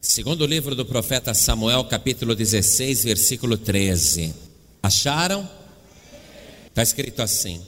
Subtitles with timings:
[0.00, 4.32] Segundo livro do profeta Samuel, capítulo 16, versículo 13.
[4.80, 5.50] Acharam?
[6.68, 7.60] Está escrito assim: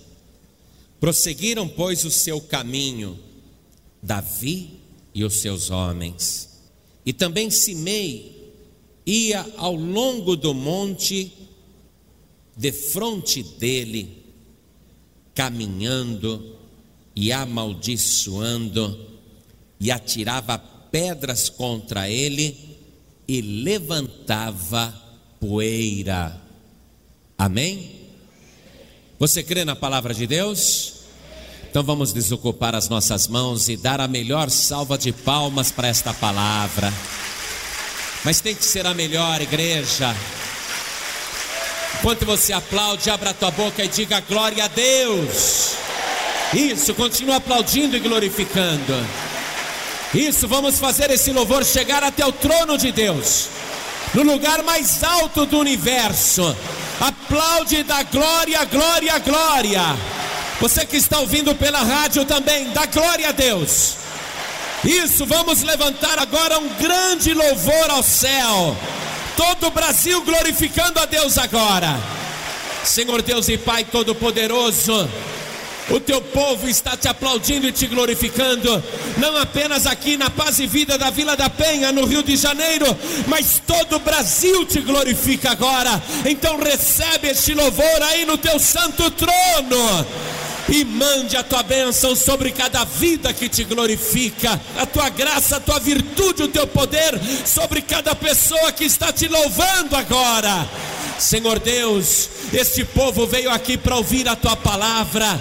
[1.01, 3.19] Prosseguiram, pois, o seu caminho,
[4.01, 4.79] Davi
[5.13, 6.61] e os seus homens.
[7.05, 8.55] E também Simei
[9.05, 11.33] ia ao longo do monte,
[12.57, 14.23] de frente dele,
[15.35, 16.57] caminhando
[17.17, 19.05] e amaldiçoando,
[19.81, 22.79] e atirava pedras contra ele
[23.27, 24.93] e levantava
[25.39, 26.41] poeira.
[27.39, 28.01] Amém?
[29.19, 30.95] Você crê na palavra de Deus?
[31.71, 36.13] Então vamos desocupar as nossas mãos e dar a melhor salva de palmas para esta
[36.13, 36.93] palavra.
[38.25, 40.15] Mas tem que ser a melhor, igreja.
[41.99, 45.75] Enquanto você aplaude, abra a tua boca e diga glória a Deus.
[46.53, 48.95] Isso, continua aplaudindo e glorificando.
[50.13, 53.49] Isso, vamos fazer esse louvor chegar até o trono de Deus,
[54.13, 56.57] no lugar mais alto do universo.
[57.01, 59.97] Aplaude da glória, glória, glória.
[60.61, 63.95] Você que está ouvindo pela rádio também, dá glória a Deus.
[64.85, 68.77] Isso, vamos levantar agora um grande louvor ao céu.
[69.37, 71.99] Todo o Brasil glorificando a Deus agora.
[72.83, 75.09] Senhor Deus e Pai Todo-Poderoso.
[75.91, 78.83] O teu povo está te aplaudindo e te glorificando,
[79.19, 82.97] não apenas aqui na Paz e Vida da Vila da Penha, no Rio de Janeiro,
[83.27, 86.01] mas todo o Brasil te glorifica agora.
[86.25, 90.07] Então recebe este louvor aí no teu santo trono
[90.69, 95.61] e mande a tua bênção sobre cada vida que te glorifica, a tua graça, a
[95.61, 100.69] tua virtude, o teu poder sobre cada pessoa que está te louvando agora.
[101.19, 105.39] Senhor Deus, este povo veio aqui para ouvir a tua palavra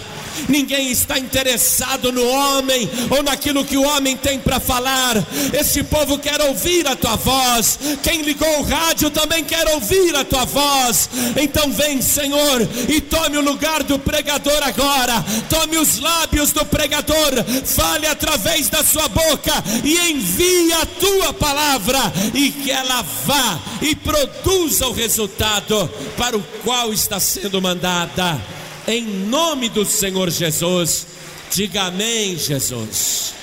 [0.47, 5.15] ninguém está interessado no homem ou naquilo que o homem tem para falar.
[5.53, 7.79] Este povo quer ouvir a tua voz.
[8.03, 11.09] Quem ligou o rádio também quer ouvir a tua voz.
[11.39, 15.23] Então vem, Senhor, e tome o lugar do pregador agora.
[15.49, 17.31] Tome os lábios do pregador,
[17.65, 21.99] fale através da sua boca e envie a tua palavra
[22.33, 28.58] e que ela vá e produza o resultado para o qual está sendo mandada
[28.89, 31.05] em nome do Senhor Jesus.
[31.53, 33.35] Diga amém, Jesus.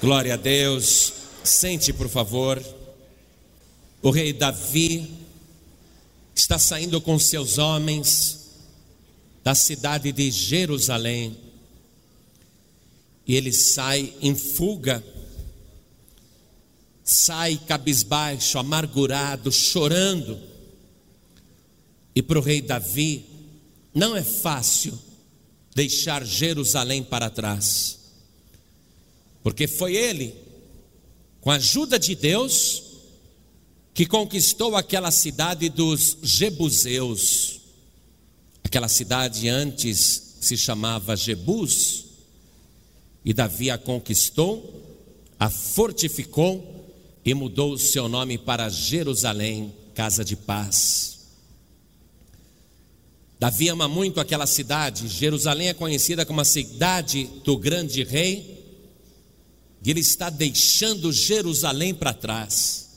[0.00, 1.12] Glória a Deus.
[1.44, 2.62] Sente, por favor.
[4.00, 5.10] O rei Davi
[6.34, 8.52] está saindo com seus homens
[9.42, 11.36] da cidade de Jerusalém.
[13.26, 15.04] E ele sai em fuga,
[17.02, 20.40] sai cabisbaixo, amargurado, chorando.
[22.14, 23.33] E para o rei Davi,
[23.94, 24.98] não é fácil
[25.74, 27.98] deixar Jerusalém para trás,
[29.42, 30.34] porque foi ele,
[31.40, 32.82] com a ajuda de Deus,
[33.92, 37.60] que conquistou aquela cidade dos Jebuseus.
[38.64, 42.04] Aquela cidade antes se chamava Jebus,
[43.24, 44.98] e Davi a conquistou,
[45.38, 46.90] a fortificou
[47.24, 51.13] e mudou o seu nome para Jerusalém, casa de paz.
[53.44, 55.06] Davi ama muito aquela cidade.
[55.06, 58.64] Jerusalém é conhecida como a cidade do grande rei.
[59.84, 62.88] E ele está deixando Jerusalém para trás.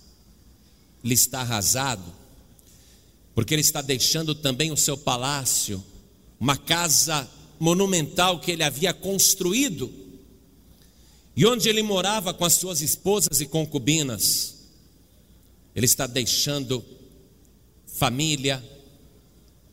[1.04, 2.14] Ele está arrasado,
[3.36, 5.84] porque ele está deixando também o seu palácio,
[6.40, 7.30] uma casa
[7.60, 9.94] monumental que ele havia construído,
[11.36, 14.56] e onde ele morava com as suas esposas e concubinas.
[15.76, 16.82] Ele está deixando
[17.86, 18.64] família,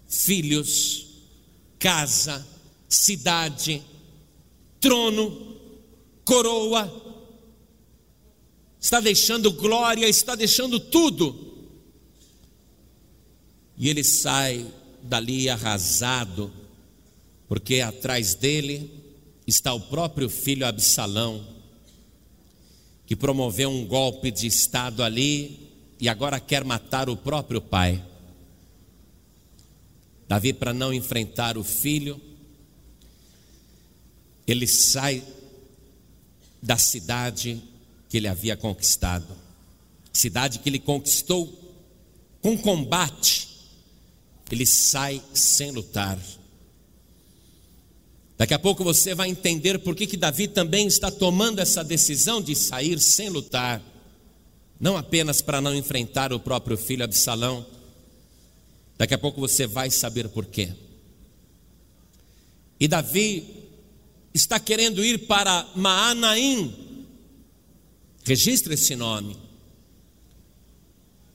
[0.08, 1.06] filhos,
[1.78, 2.46] casa,
[2.88, 3.82] cidade,
[4.80, 5.56] trono,
[6.24, 7.02] coroa,
[8.80, 11.54] está deixando glória, está deixando tudo.
[13.76, 14.66] E ele sai
[15.02, 16.52] dali arrasado,
[17.48, 18.90] porque atrás dele
[19.46, 21.46] está o próprio filho Absalão,
[23.06, 25.70] que promoveu um golpe de Estado ali
[26.00, 28.02] e agora quer matar o próprio pai.
[30.34, 32.20] Davi, para não enfrentar o filho,
[34.48, 35.22] ele sai
[36.60, 37.62] da cidade
[38.08, 39.28] que ele havia conquistado,
[40.12, 41.56] cidade que ele conquistou
[42.42, 43.48] com combate,
[44.50, 46.18] ele sai sem lutar.
[48.36, 52.42] Daqui a pouco você vai entender por que, que Davi também está tomando essa decisão
[52.42, 53.80] de sair sem lutar,
[54.80, 57.64] não apenas para não enfrentar o próprio filho Absalão,
[58.96, 60.72] Daqui a pouco você vai saber por quê.
[62.78, 63.64] E Davi
[64.32, 66.74] está querendo ir para Maanaim.
[68.24, 69.36] Registre esse nome.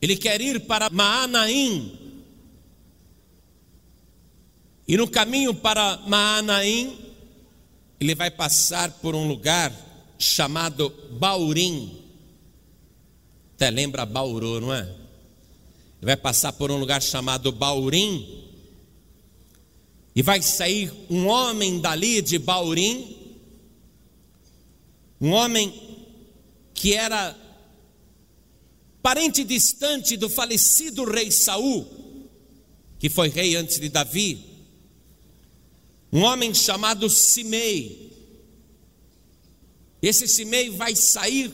[0.02, 1.98] Ele quer ir para Maanaim.
[4.88, 6.98] E no caminho para Maanaim,
[8.00, 9.72] ele vai passar por um lugar
[10.18, 12.00] chamado Baurim.
[13.56, 14.99] Até lembra Bauru, não é?
[16.00, 18.46] Ele vai passar por um lugar chamado Baurim.
[20.16, 23.16] E vai sair um homem dali de Baurim,
[25.22, 25.74] um homem
[26.74, 27.38] que era
[29.02, 31.88] parente distante do falecido rei Saul,
[32.98, 34.46] que foi rei antes de Davi,
[36.12, 38.12] um homem chamado Simei.
[40.02, 41.52] Esse Simei vai sair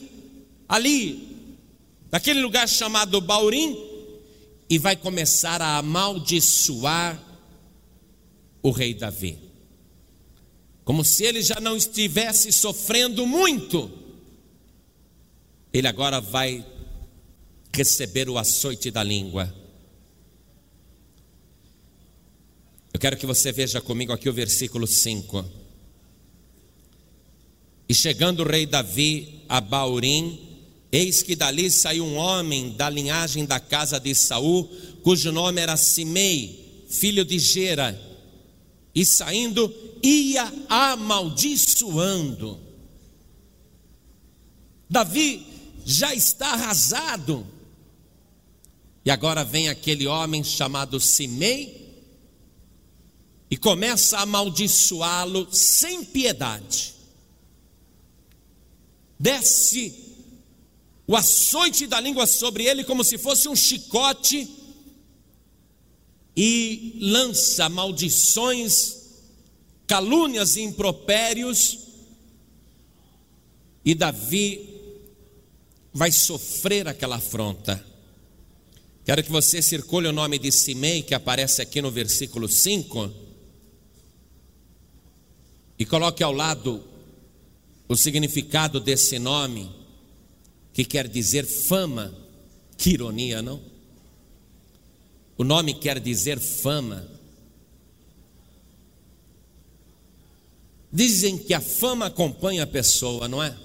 [0.68, 1.36] ali,
[2.10, 3.85] daquele lugar chamado Baurim,
[4.68, 7.22] e vai começar a amaldiçoar
[8.62, 9.38] o rei Davi.
[10.84, 13.90] Como se ele já não estivesse sofrendo muito,
[15.72, 16.64] ele agora vai
[17.72, 19.54] receber o açoite da língua.
[22.92, 25.44] Eu quero que você veja comigo aqui o versículo 5.
[27.88, 30.45] E chegando o rei Davi a Baurim,
[30.96, 34.64] eis que dali saiu um homem da linhagem da casa de Saul,
[35.02, 38.00] cujo nome era Simei, filho de Gera,
[38.94, 39.72] e saindo
[40.02, 42.58] ia amaldiçoando.
[44.88, 45.46] Davi
[45.84, 47.46] já está arrasado,
[49.04, 51.84] e agora vem aquele homem chamado Simei
[53.50, 56.94] e começa a amaldiçoá-lo sem piedade.
[59.18, 60.05] Desce
[61.06, 64.48] o açoite da língua sobre ele como se fosse um chicote
[66.36, 68.96] e lança maldições,
[69.86, 71.78] calúnias e impropérios.
[73.84, 74.68] E Davi
[75.94, 77.82] vai sofrer aquela afronta.
[79.04, 83.12] Quero que você circule o nome de Simei, que aparece aqui no versículo 5,
[85.78, 86.82] e coloque ao lado
[87.88, 89.70] o significado desse nome,
[90.76, 92.14] que quer dizer fama.
[92.76, 93.62] Que ironia, não?
[95.38, 97.08] O nome quer dizer fama.
[100.92, 103.56] Dizem que a fama acompanha a pessoa, não é?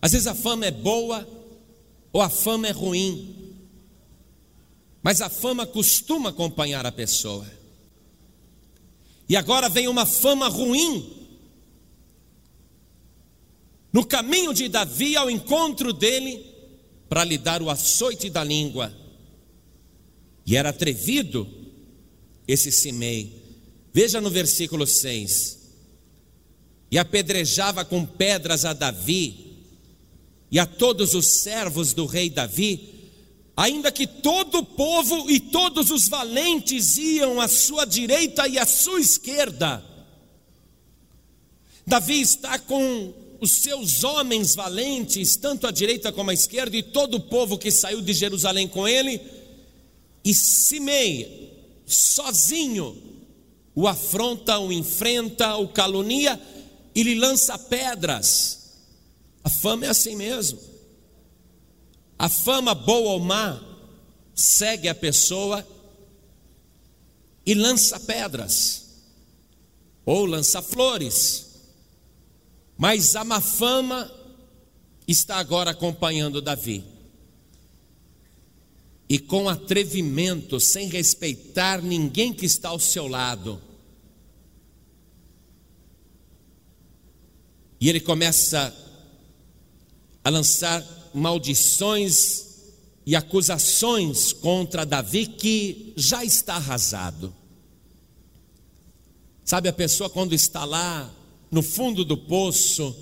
[0.00, 1.28] Às vezes a fama é boa,
[2.10, 3.54] ou a fama é ruim,
[5.02, 7.46] mas a fama costuma acompanhar a pessoa.
[9.28, 11.15] E agora vem uma fama ruim.
[13.96, 16.44] No caminho de Davi ao encontro dele,
[17.08, 18.94] para lhe dar o açoite da língua.
[20.44, 21.48] E era atrevido
[22.46, 23.42] esse Simei.
[23.94, 25.58] Veja no versículo 6.
[26.90, 29.64] E apedrejava com pedras a Davi,
[30.50, 33.12] e a todos os servos do rei Davi,
[33.56, 38.66] ainda que todo o povo e todos os valentes iam à sua direita e à
[38.66, 39.82] sua esquerda.
[41.86, 47.16] Davi está com os seus homens valentes, tanto à direita como à esquerda, e todo
[47.16, 49.20] o povo que saiu de Jerusalém com ele,
[50.24, 51.52] e Simei,
[51.86, 52.96] sozinho,
[53.74, 56.40] o afronta, o enfrenta, o calunia
[56.94, 58.72] e lhe lança pedras.
[59.44, 60.58] A fama é assim mesmo.
[62.18, 63.62] A fama, boa ou má,
[64.34, 65.66] segue a pessoa
[67.44, 68.84] e lança pedras,
[70.04, 71.45] ou lança flores.
[72.76, 74.10] Mas a má fama
[75.08, 76.84] está agora acompanhando Davi.
[79.08, 83.62] E com atrevimento, sem respeitar ninguém que está ao seu lado.
[87.80, 88.74] E ele começa
[90.24, 92.46] a lançar maldições
[93.06, 97.32] e acusações contra Davi que já está arrasado.
[99.44, 101.08] Sabe, a pessoa quando está lá
[101.50, 102.94] no fundo do poço,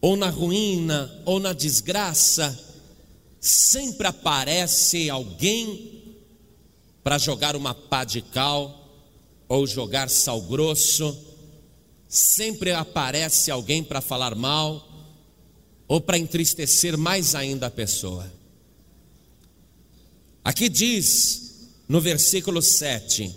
[0.00, 2.58] ou na ruína, ou na desgraça,
[3.40, 6.02] sempre aparece alguém
[7.02, 8.82] para jogar uma pá de cal
[9.48, 11.16] ou jogar sal grosso,
[12.08, 14.86] sempre aparece alguém para falar mal
[15.86, 18.32] ou para entristecer mais ainda a pessoa.
[20.42, 23.34] Aqui diz no versículo 7: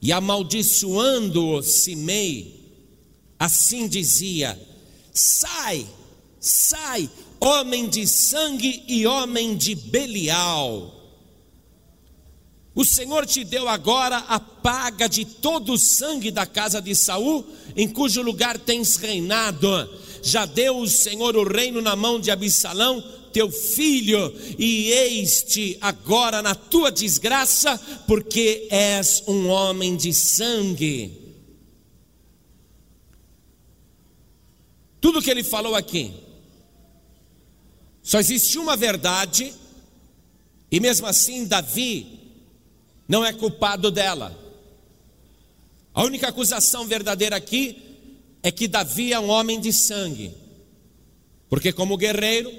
[0.00, 2.57] E amaldiçoando-o Simei,
[3.38, 4.58] assim dizia:
[5.12, 5.86] Sai,
[6.40, 7.08] sai,
[7.40, 10.94] homem de sangue e homem de Belial.
[12.74, 17.44] O Senhor te deu agora a paga de todo o sangue da casa de Saul,
[17.76, 19.88] em cujo lugar tens reinado
[20.22, 23.02] já deu o Senhor o reino na mão de Absalão,
[23.32, 31.27] teu filho, e eis-te agora na tua desgraça, porque és um homem de sangue.
[35.00, 36.12] Tudo que ele falou aqui,
[38.02, 39.52] só existe uma verdade,
[40.70, 42.18] e mesmo assim Davi
[43.06, 44.36] não é culpado dela.
[45.94, 47.82] A única acusação verdadeira aqui
[48.42, 50.32] é que Davi é um homem de sangue,
[51.48, 52.52] porque, como guerreiro,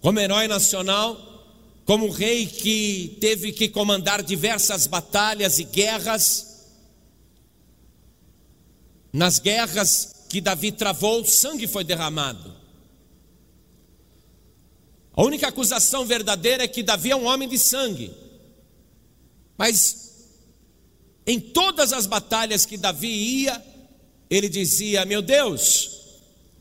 [0.00, 1.34] como herói nacional,
[1.84, 6.70] como rei que teve que comandar diversas batalhas e guerras,
[9.12, 12.52] nas guerras que Davi travou, sangue foi derramado.
[15.12, 18.10] A única acusação verdadeira é que Davi é um homem de sangue.
[19.56, 20.26] Mas
[21.24, 23.64] em todas as batalhas que Davi ia,
[24.28, 26.00] ele dizia: Meu Deus,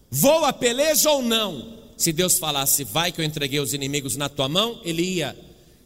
[0.08, 1.80] vou a peleja ou não?
[1.98, 5.36] Se Deus falasse, vai que eu entreguei os inimigos na tua mão, ele ia.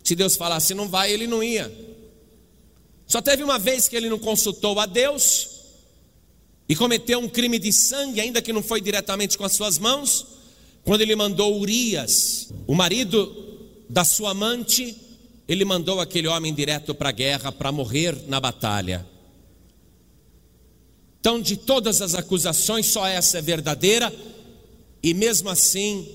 [0.04, 1.74] Se Deus falasse, não vai, ele não ia.
[3.06, 5.47] Só teve uma vez que ele não consultou a Deus
[6.70, 10.26] e cometeu um crime de sangue, ainda que não foi diretamente com as suas mãos,
[10.84, 13.32] quando ele mandou Urias, o marido
[13.90, 14.96] da sua amante,
[15.48, 19.06] ele mandou aquele homem direto para a guerra para morrer na batalha.
[21.20, 24.14] Então, de todas as acusações, só essa é verdadeira,
[25.02, 26.08] e mesmo assim,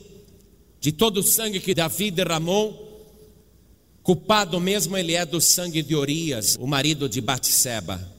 [0.81, 2.83] de todo o sangue que Davi derramou,
[4.03, 8.12] culpado mesmo ele é do sangue de Urias, o marido de Batseba.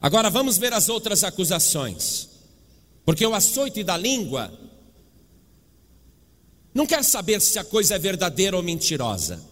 [0.00, 2.28] Agora vamos ver as outras acusações.
[3.04, 4.52] Porque o açoite da língua
[6.74, 9.42] não quer saber se a coisa é verdadeira ou mentirosa.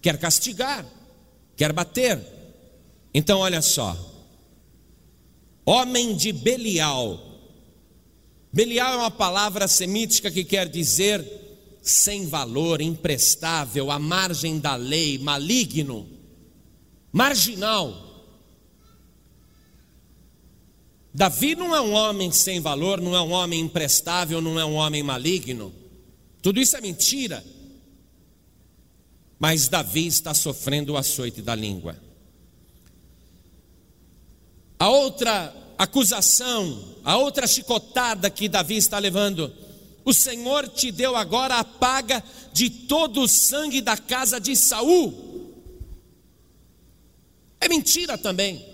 [0.00, 0.86] Quer castigar,
[1.56, 2.18] quer bater.
[3.12, 3.96] Então, olha só.
[5.66, 7.20] Homem de Belial.
[8.50, 11.22] Belial é uma palavra semítica que quer dizer
[11.82, 16.08] sem valor, imprestável, à margem da lei, maligno,
[17.12, 18.07] marginal.
[21.18, 24.74] Davi não é um homem sem valor, não é um homem imprestável, não é um
[24.74, 25.74] homem maligno.
[26.40, 27.44] Tudo isso é mentira.
[29.36, 32.00] Mas Davi está sofrendo o açoite da língua.
[34.78, 39.52] A outra acusação, a outra chicotada que Davi está levando,
[40.04, 42.22] o Senhor te deu agora a paga
[42.52, 45.52] de todo o sangue da casa de Saul.
[47.60, 48.67] É mentira também.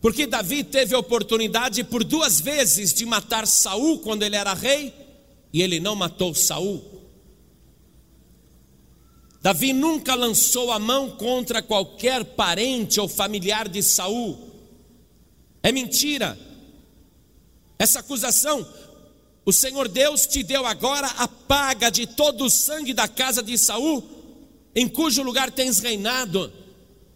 [0.00, 4.94] Porque Davi teve a oportunidade por duas vezes de matar Saul quando ele era rei,
[5.52, 6.98] e ele não matou Saul.
[9.40, 14.38] Davi nunca lançou a mão contra qualquer parente ou familiar de Saul.
[15.62, 16.38] É mentira.
[17.78, 18.66] Essa acusação,
[19.44, 23.56] o Senhor Deus te deu agora a paga de todo o sangue da casa de
[23.56, 24.04] Saul,
[24.74, 26.52] em cujo lugar tens reinado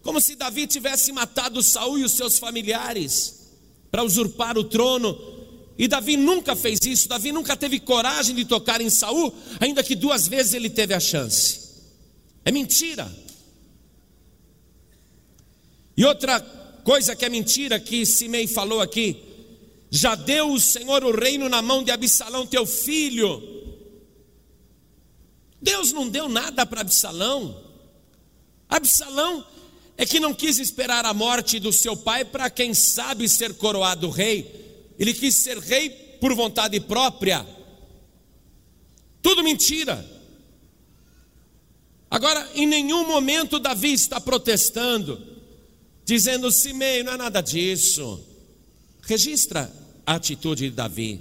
[0.02, 3.42] como se Davi tivesse matado Saul e os seus familiares
[3.90, 5.16] para usurpar o trono.
[5.78, 9.94] E Davi nunca fez isso, Davi nunca teve coragem de tocar em Saul, ainda que
[9.94, 11.60] duas vezes ele teve a chance.
[12.44, 13.10] É mentira.
[15.96, 16.40] E outra
[16.84, 19.22] coisa que é mentira que Simei falou aqui,
[19.90, 23.42] já deu o Senhor o reino na mão de Absalão, teu filho.
[25.60, 27.62] Deus não deu nada para Absalão.
[28.68, 29.46] Absalão
[29.96, 34.10] é que não quis esperar a morte do seu pai para, quem sabe, ser coroado
[34.10, 34.92] rei.
[34.98, 37.46] Ele quis ser rei por vontade própria.
[39.20, 40.04] Tudo mentira.
[42.10, 45.20] Agora, em nenhum momento Davi está protestando,
[46.04, 48.22] dizendo: Simei, não é nada disso.
[49.02, 49.72] Registra
[50.06, 51.20] a atitude de Davi.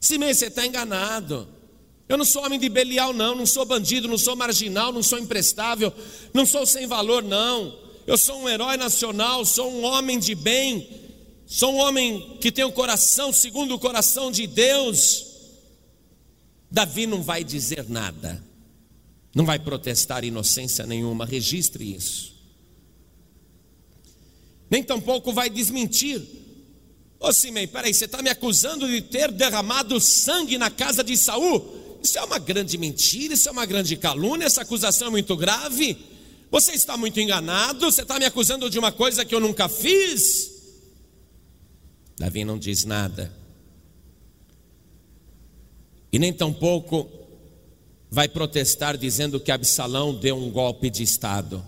[0.00, 1.48] Simei, você está enganado.
[2.08, 5.18] Eu não sou homem de Belial, não, não sou bandido, não sou marginal, não sou
[5.18, 5.92] imprestável,
[6.34, 7.78] não sou sem valor, não.
[8.06, 10.86] Eu sou um herói nacional, sou um homem de bem,
[11.46, 15.26] sou um homem que tem o um coração segundo o coração de Deus.
[16.70, 18.44] Davi não vai dizer nada,
[19.34, 22.34] não vai protestar inocência nenhuma, registre isso.
[24.68, 26.20] Nem tampouco vai desmentir.
[27.18, 31.83] Ô Simei, peraí, você está me acusando de ter derramado sangue na casa de Saul?
[32.04, 35.96] Isso é uma grande mentira, isso é uma grande calúnia, essa acusação é muito grave.
[36.50, 40.52] Você está muito enganado, você está me acusando de uma coisa que eu nunca fiz.
[42.18, 43.34] Davi não diz nada.
[46.12, 47.10] E nem tampouco
[48.10, 51.64] vai protestar dizendo que Absalão deu um golpe de Estado.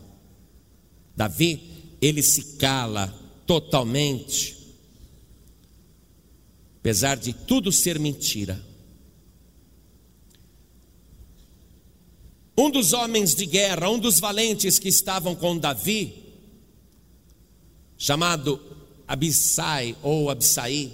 [1.16, 3.12] Davi, ele se cala
[3.46, 4.56] totalmente
[6.86, 8.64] apesar de tudo ser mentira.
[12.58, 16.25] Um dos homens de guerra, um dos valentes que estavam com Davi,
[17.98, 18.60] chamado
[19.06, 20.90] Abissai ou Abissai,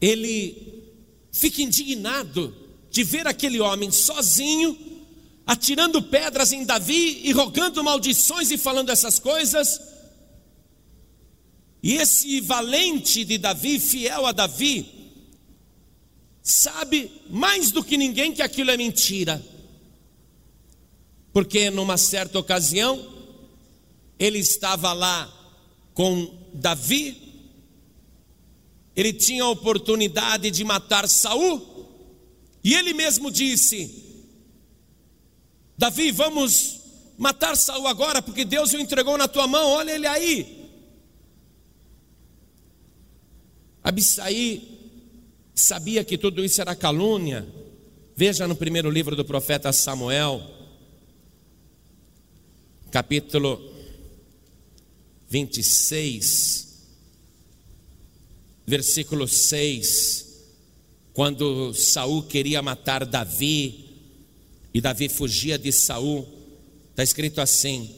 [0.00, 0.82] ele
[1.30, 2.54] fica indignado
[2.90, 4.78] de ver aquele homem sozinho,
[5.46, 9.80] atirando pedras em Davi e rogando maldições e falando essas coisas.
[11.82, 14.86] E esse valente de Davi, fiel a Davi,
[16.42, 19.44] sabe mais do que ninguém que aquilo é mentira.
[21.34, 23.12] Porque numa certa ocasião,
[24.16, 25.28] ele estava lá
[25.92, 27.20] com Davi,
[28.94, 31.60] ele tinha a oportunidade de matar Saul,
[32.62, 34.04] e ele mesmo disse:
[35.76, 36.80] Davi, vamos
[37.18, 40.70] matar Saul agora, porque Deus o entregou na tua mão, olha ele aí.
[43.82, 44.68] Abissaí
[45.52, 47.44] sabia que tudo isso era calúnia.
[48.14, 50.53] Veja no primeiro livro do profeta Samuel,
[52.94, 53.60] capítulo
[55.28, 56.68] 26,
[58.64, 60.26] versículo 6,
[61.12, 63.84] quando Saul queria matar Davi
[64.72, 66.24] e Davi fugia de Saul,
[66.90, 67.92] está escrito assim: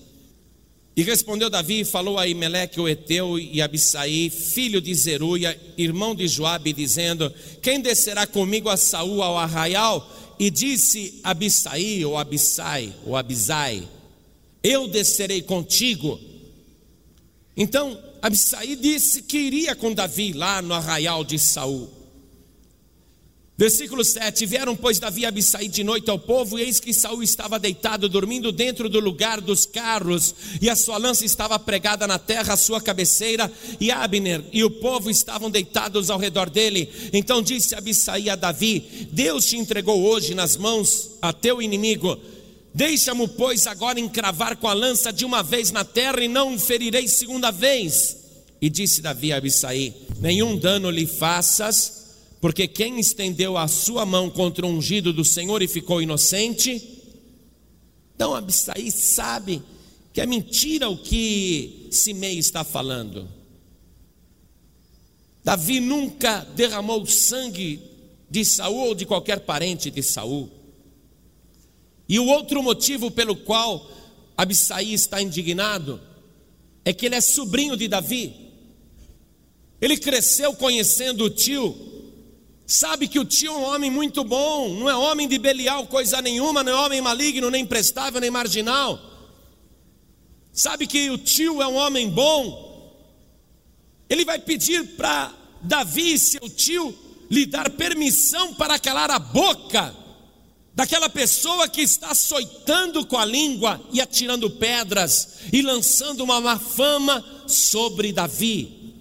[0.96, 6.14] e respondeu Davi e falou a Imeleque o Eteu e Abissaí, filho de Zeruia, irmão
[6.14, 10.10] de Joabe, dizendo: Quem descerá comigo a Saul ao arraial?
[10.38, 13.86] E disse Abissaí ou Abissai ou Abisai:
[14.68, 16.18] Eu descerei contigo.
[17.56, 21.88] Então Abissaí disse que iria com Davi lá no arraial de Saul.
[23.56, 27.22] Versículo 7: Vieram, pois, Davi e Abissai de noite ao povo, e eis que Saul
[27.22, 32.18] estava deitado, dormindo dentro do lugar dos carros, e a sua lança estava pregada na
[32.18, 36.90] terra, a sua cabeceira, e Abner e o povo estavam deitados ao redor dele.
[37.12, 42.18] Então disse Abissai a Davi: Deus te entregou hoje nas mãos a teu inimigo.
[42.76, 47.08] Deixa-me, pois, agora encravar com a lança de uma vez na terra, e não ferirei
[47.08, 48.18] segunda vez.
[48.60, 52.04] E disse Davi a Abissai: Nenhum dano lhe faças
[52.38, 57.02] porque quem estendeu a sua mão contra o ungido do Senhor e ficou inocente,
[58.14, 59.62] então Abissai sabe
[60.12, 63.26] que é mentira o que Simei está falando.
[65.42, 67.80] Davi nunca derramou sangue
[68.30, 70.50] de Saul ou de qualquer parente de Saul.
[72.08, 73.90] E o outro motivo pelo qual
[74.36, 76.00] Abissai está indignado
[76.84, 78.34] é que ele é sobrinho de Davi.
[79.80, 81.86] Ele cresceu conhecendo o tio
[82.66, 86.20] Sabe que o tio é um homem muito bom, não é homem de Belial coisa
[86.20, 88.98] nenhuma, não é homem maligno, nem prestável, nem marginal.
[90.52, 92.66] Sabe que o tio é um homem bom.
[94.10, 96.92] Ele vai pedir para Davi, seu tio,
[97.30, 99.94] lhe dar permissão para calar a boca
[100.76, 106.58] daquela pessoa que está açoitando com a língua e atirando pedras e lançando uma má
[106.58, 108.92] fama sobre Davi.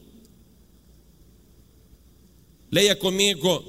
[2.71, 3.61] Leia comigo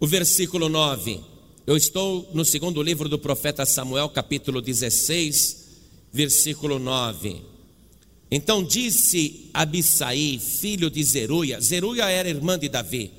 [0.00, 1.20] o versículo 9.
[1.64, 5.66] Eu estou no segundo livro do profeta Samuel, capítulo 16,
[6.12, 7.42] versículo 9.
[8.28, 13.12] Então disse Abissaí, filho de Zeruia, Zeruia era irmã de Davi.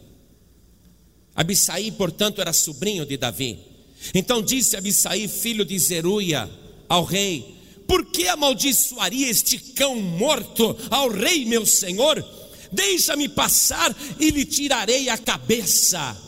[1.34, 3.77] Abissaí, portanto, era sobrinho de Davi.
[4.14, 6.50] Então disse Abissaí, filho de Zeruia,
[6.88, 7.56] ao rei:
[7.88, 12.24] Por que amaldiçoaria este cão morto ao rei, meu senhor?
[12.72, 16.24] Deixa-me passar e lhe tirarei a cabeça.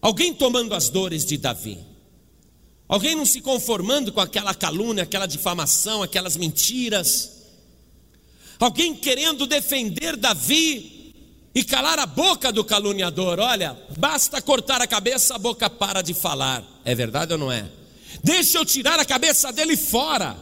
[0.00, 1.78] Alguém tomando as dores de Davi.
[2.86, 7.38] Alguém não se conformando com aquela calúnia, aquela difamação, aquelas mentiras.
[8.58, 10.97] Alguém querendo defender Davi
[11.54, 13.38] e calar a boca do caluniador.
[13.38, 16.64] Olha, basta cortar a cabeça, a boca para de falar.
[16.84, 17.70] É verdade ou não é?
[18.22, 20.36] Deixa eu tirar a cabeça dele fora.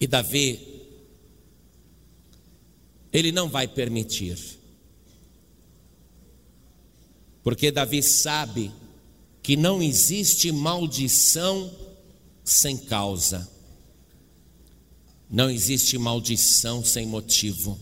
[0.00, 0.60] E Davi,
[3.12, 4.38] ele não vai permitir.
[7.42, 8.72] Porque Davi sabe
[9.42, 11.70] que não existe maldição
[12.42, 13.48] sem causa.
[15.30, 17.78] Não existe maldição sem motivo.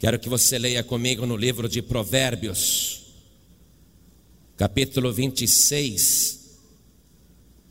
[0.00, 3.02] Quero que você leia comigo no livro de Provérbios,
[4.56, 6.56] capítulo 26,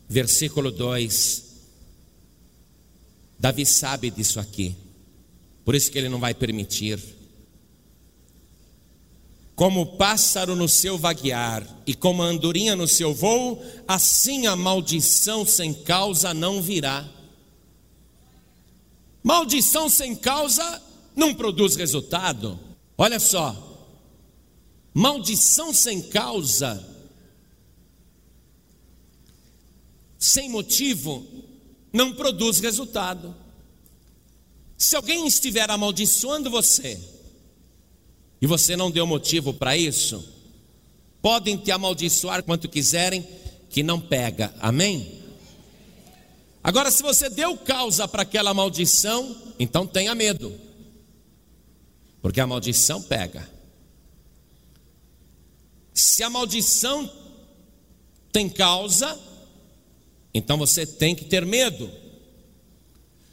[0.08, 1.44] versículo 2.
[3.36, 4.76] Davi sabe disso aqui,
[5.64, 7.02] por isso que ele não vai permitir.
[9.56, 14.54] Como o pássaro no seu vaguear e como a andorinha no seu voo, assim a
[14.54, 17.08] maldição sem causa não virá.
[19.20, 20.89] Maldição sem causa
[21.20, 22.58] não produz resultado.
[22.96, 23.54] Olha só,
[24.94, 26.82] maldição sem causa,
[30.18, 31.26] sem motivo,
[31.92, 33.36] não produz resultado.
[34.78, 36.98] Se alguém estiver amaldiçoando você,
[38.40, 40.26] e você não deu motivo para isso,
[41.20, 43.26] podem te amaldiçoar quanto quiserem,
[43.68, 45.20] que não pega, amém?
[46.64, 50.69] Agora, se você deu causa para aquela maldição, então tenha medo,
[52.22, 53.48] porque a maldição pega.
[55.94, 57.10] Se a maldição
[58.32, 59.18] tem causa,
[60.32, 61.90] então você tem que ter medo.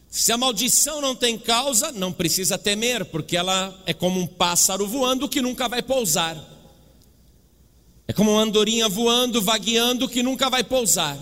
[0.09, 4.87] Se a maldição não tem causa, não precisa temer, porque ela é como um pássaro
[4.87, 6.37] voando que nunca vai pousar.
[8.07, 11.17] É como uma andorinha voando, vagueando que nunca vai pousar.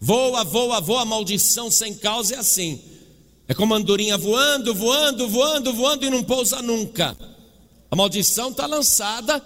[0.00, 2.82] Voa, voa, voa, maldição sem causa é assim.
[3.48, 7.16] É como andorinha voando, voando, voando, voando e não pousa nunca.
[7.90, 9.42] A maldição está lançada,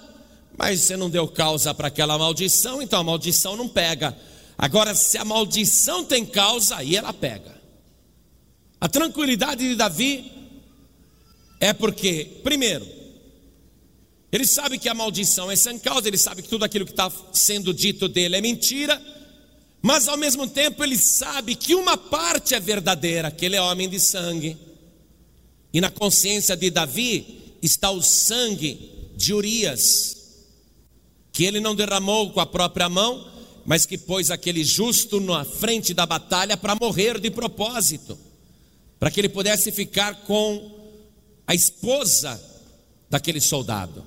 [0.59, 4.17] mas você não deu causa para aquela maldição, então a maldição não pega.
[4.59, 7.61] Agora, se a maldição tem causa, aí ela pega.
[8.81, 10.33] A tranquilidade de Davi
[11.61, 12.85] é porque, primeiro,
[14.33, 17.11] ele sabe que a maldição é sem causa, ele sabe que tudo aquilo que está
[17.33, 19.01] sendo dito dele é mentira,
[19.83, 23.89] mas ao mesmo tempo ele sabe que uma parte é verdadeira, que ele é homem
[23.89, 24.57] de sangue.
[25.75, 30.17] E na consciência de Davi está o sangue de Urias,
[31.33, 33.31] que ele não derramou com a própria mão,
[33.67, 38.19] mas que pôs aquele justo na frente da batalha para morrer de propósito
[39.03, 40.71] para que ele pudesse ficar com
[41.45, 42.41] a esposa
[43.11, 44.07] daquele soldado.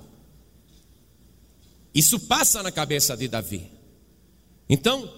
[1.93, 3.69] Isso passa na cabeça de Davi.
[4.69, 5.13] Então,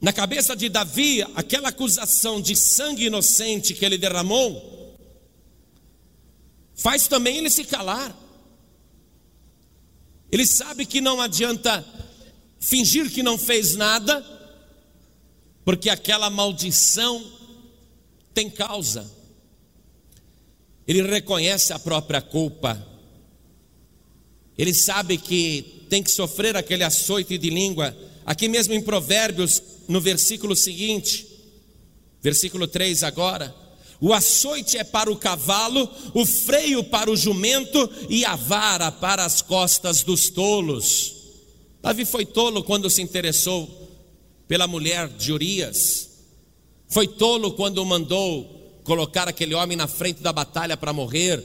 [0.00, 4.96] na cabeça de Davi, aquela acusação de sangue inocente que ele derramou,
[6.74, 8.16] faz também ele se calar.
[10.30, 11.84] Ele sabe que não adianta
[12.60, 14.24] fingir que não fez nada,
[15.64, 17.24] porque aquela maldição
[18.32, 19.10] tem causa.
[20.86, 22.86] Ele reconhece a própria culpa.
[24.56, 27.94] Ele sabe que tem que sofrer aquele açoite de língua.
[28.28, 31.26] Aqui mesmo em Provérbios, no versículo seguinte,
[32.20, 33.56] versículo 3 agora.
[33.98, 39.24] O açoite é para o cavalo, o freio para o jumento e a vara para
[39.24, 41.14] as costas dos tolos.
[41.80, 43.66] Davi foi tolo quando se interessou
[44.46, 46.10] pela mulher de Urias.
[46.86, 51.42] Foi tolo quando mandou colocar aquele homem na frente da batalha para morrer.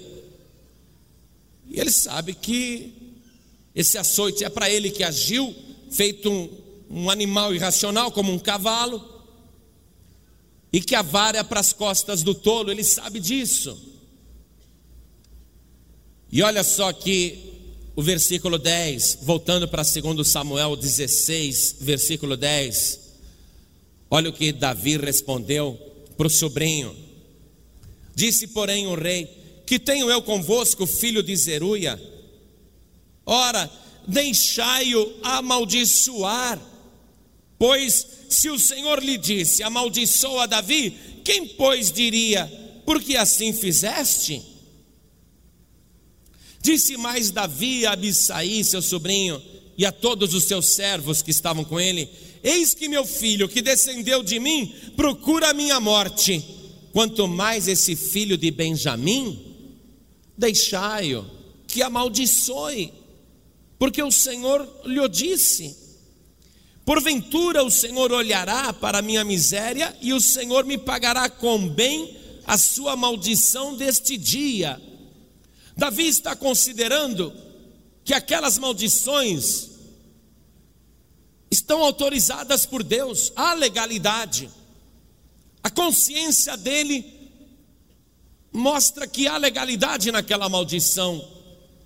[1.70, 2.92] E ele sabe que
[3.74, 5.56] esse açoite é para ele que agiu,
[5.90, 6.63] feito um,
[6.94, 9.04] um animal irracional, como um cavalo,
[10.72, 13.80] e que a vara é para as costas do tolo, ele sabe disso.
[16.32, 17.54] E olha só que
[17.96, 23.00] o versículo 10, voltando para 2 Samuel 16, versículo 10.
[24.10, 25.80] Olha o que Davi respondeu
[26.18, 26.96] para o sobrinho.
[28.16, 29.28] Disse, porém, o rei:
[29.66, 32.02] Que tenho eu convosco, filho de Zeruia?
[33.26, 33.70] Ora,
[34.08, 36.73] deixai-o amaldiçoar.
[37.64, 42.46] Pois se o Senhor lhe disse: Amaldiçoa Davi, quem, pois, diria:
[42.86, 44.44] Porque assim fizeste?
[46.62, 49.42] Disse mais Davi a Abissaí, seu sobrinho,
[49.78, 52.10] e a todos os seus servos que estavam com ele:
[52.44, 56.44] Eis que meu filho, que descendeu de mim, procura a minha morte.
[56.92, 59.40] Quanto mais esse filho de Benjamim,
[60.38, 61.26] deixai-o
[61.66, 62.92] que amaldiçoe,
[63.80, 65.83] porque o Senhor lhe disse.
[66.86, 72.18] Porventura o Senhor olhará para a minha miséria e o Senhor me pagará com bem
[72.46, 74.82] a sua maldição deste dia.
[75.78, 77.34] Davi está considerando
[78.04, 79.70] que aquelas maldições
[81.50, 84.50] estão autorizadas por Deus, há legalidade.
[85.64, 87.06] A consciência dele
[88.52, 91.26] mostra que há legalidade naquela maldição,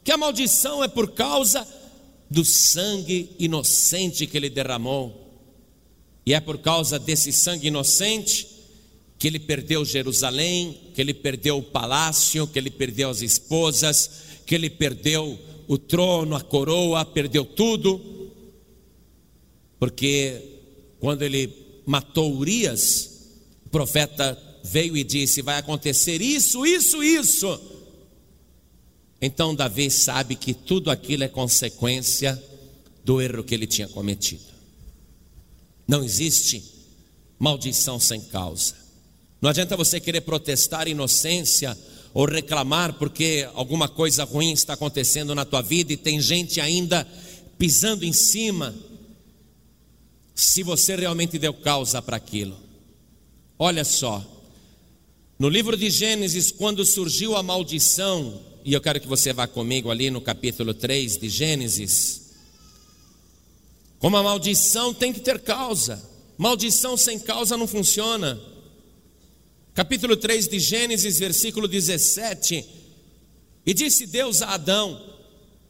[0.04, 1.66] que a maldição é por causa
[2.30, 5.26] do sangue inocente que ele derramou.
[6.26, 8.48] E é por causa desse sangue inocente
[9.18, 14.10] que ele perdeu Jerusalém, que ele perdeu o palácio, que ele perdeu as esposas,
[14.46, 18.18] que ele perdeu o trono, a coroa, perdeu tudo
[19.80, 20.42] porque
[21.00, 23.28] quando ele matou Urias,
[23.66, 27.77] o profeta veio e disse: Vai acontecer isso, isso, isso.
[29.22, 32.42] Então Davi sabe que tudo aquilo é consequência
[33.04, 34.44] do erro que ele tinha cometido.
[35.88, 36.64] Não existe
[37.40, 38.76] maldição sem causa.
[39.42, 41.78] Não adianta você querer protestar inocência
[42.14, 47.08] ou reclamar porque alguma coisa ruim está acontecendo na tua vida e tem gente ainda
[47.58, 48.76] pisando em cima,
[50.36, 52.58] se você realmente deu causa para aquilo.
[53.58, 54.24] Olha só,
[55.40, 59.90] no livro de Gênesis, quando surgiu a maldição, e eu quero que você vá comigo
[59.90, 62.34] ali no capítulo 3 de Gênesis,
[63.98, 66.04] como a maldição tem que ter causa,
[66.38, 68.38] maldição sem causa não funciona.
[69.74, 72.66] Capítulo 3 de Gênesis, versículo 17.
[73.66, 75.02] E disse Deus a Adão: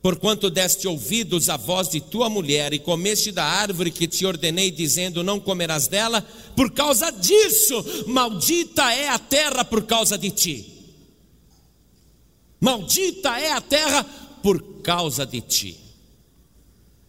[0.01, 4.71] Porquanto deste ouvidos à voz de tua mulher e comeste da árvore que te ordenei,
[4.71, 7.75] dizendo: Não comerás dela, por causa disso,
[8.07, 10.76] maldita é a terra por causa de ti.
[12.59, 14.03] Maldita é a terra
[14.41, 15.77] por causa de ti.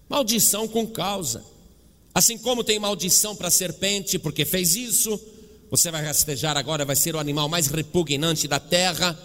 [0.09, 1.45] Maldição com causa.
[2.15, 5.21] Assim como tem maldição para a serpente, porque fez isso,
[5.71, 9.17] você vai rastejar agora, vai ser o animal mais repugnante da terra.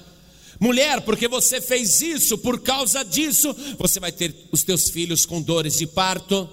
[0.59, 5.41] Mulher, porque você fez isso, por causa disso, você vai ter os teus filhos com
[5.41, 6.47] dores de parto.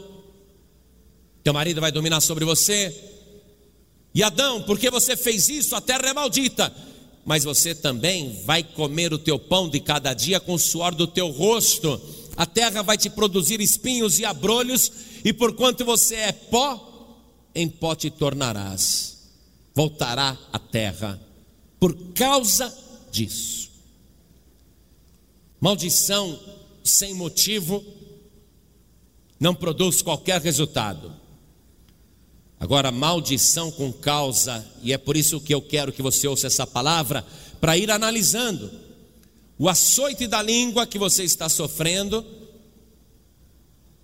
[1.42, 2.94] Teu marido vai dominar sobre você.
[4.14, 6.74] E Adão, porque você fez isso, a terra é maldita.
[7.24, 11.06] Mas você também vai comer o teu pão de cada dia com o suor do
[11.06, 12.00] teu rosto.
[12.36, 14.90] A terra vai te produzir espinhos e abrolhos,
[15.24, 17.18] e porquanto você é pó,
[17.54, 19.10] em pó te tornarás
[19.74, 21.20] voltará à terra
[21.78, 22.76] por causa
[23.10, 23.70] disso.
[25.60, 26.38] Maldição
[26.84, 27.84] sem motivo
[29.38, 31.19] não produz qualquer resultado.
[32.60, 36.66] Agora, maldição com causa, e é por isso que eu quero que você ouça essa
[36.66, 37.26] palavra,
[37.60, 38.70] para ir analisando
[39.58, 42.24] o açoite da língua que você está sofrendo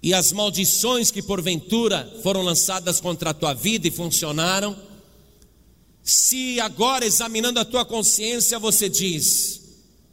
[0.03, 4.77] e as maldições que porventura foram lançadas contra a tua vida e funcionaram
[6.07, 9.61] se agora, examinando a tua consciência, você diz: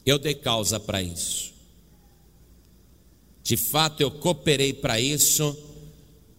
[0.03, 1.53] Eu dei causa para isso.
[3.43, 5.56] De fato, eu cooperei para isso,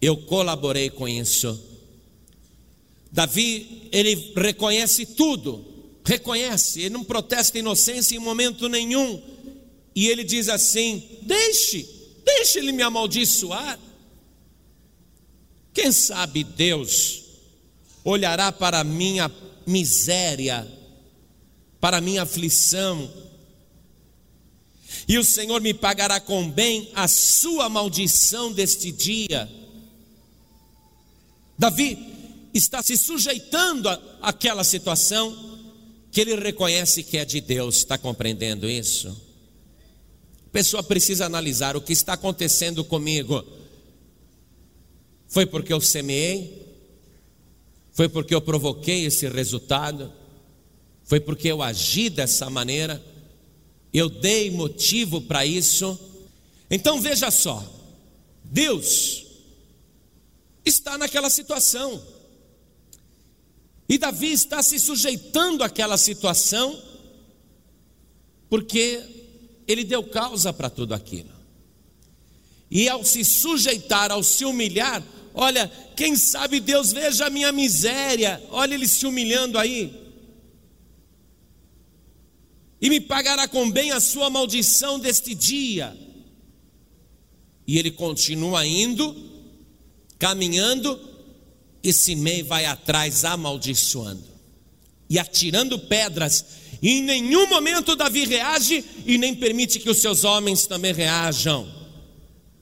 [0.01, 1.57] eu colaborei com isso.
[3.15, 5.65] Davi, ele reconhece tudo,
[6.03, 9.23] reconhece, ele não protesta inocência em momento nenhum,
[9.95, 11.87] e ele diz assim: Deixe,
[12.25, 13.79] deixe ele me amaldiçoar.
[15.73, 17.23] Quem sabe Deus
[18.03, 19.31] olhará para a minha
[19.65, 20.67] miséria,
[21.79, 23.09] para a minha aflição,
[25.07, 29.49] e o Senhor me pagará com bem a sua maldição deste dia.
[31.57, 32.14] Davi
[32.57, 33.89] está se sujeitando
[34.21, 35.53] àquela situação
[36.11, 39.09] que ele reconhece que é de Deus, está compreendendo isso?
[40.47, 43.45] A pessoa precisa analisar o que está acontecendo comigo.
[45.27, 46.65] Foi porque eu semeei?
[47.91, 50.11] Foi porque eu provoquei esse resultado?
[51.03, 53.03] Foi porque eu agi dessa maneira?
[53.93, 55.99] Eu dei motivo para isso?
[56.71, 57.63] Então veja só,
[58.45, 59.25] Deus
[60.63, 62.14] está naquela situação.
[63.87, 66.81] E Davi está se sujeitando àquela situação,
[68.49, 69.01] porque
[69.67, 71.33] ele deu causa para tudo aquilo.
[72.69, 75.03] E ao se sujeitar, ao se humilhar,
[75.37, 78.41] Olha, quem sabe Deus veja a minha miséria.
[78.51, 79.93] Olha ele se humilhando aí.
[82.79, 85.95] E me pagará com bem a sua maldição deste dia.
[87.67, 89.13] E ele continua indo,
[90.17, 90.97] caminhando,
[91.85, 94.23] e Simei vai atrás amaldiçoando
[95.07, 96.43] e atirando pedras.
[96.81, 101.71] E em nenhum momento Davi reage e nem permite que os seus homens também reajam.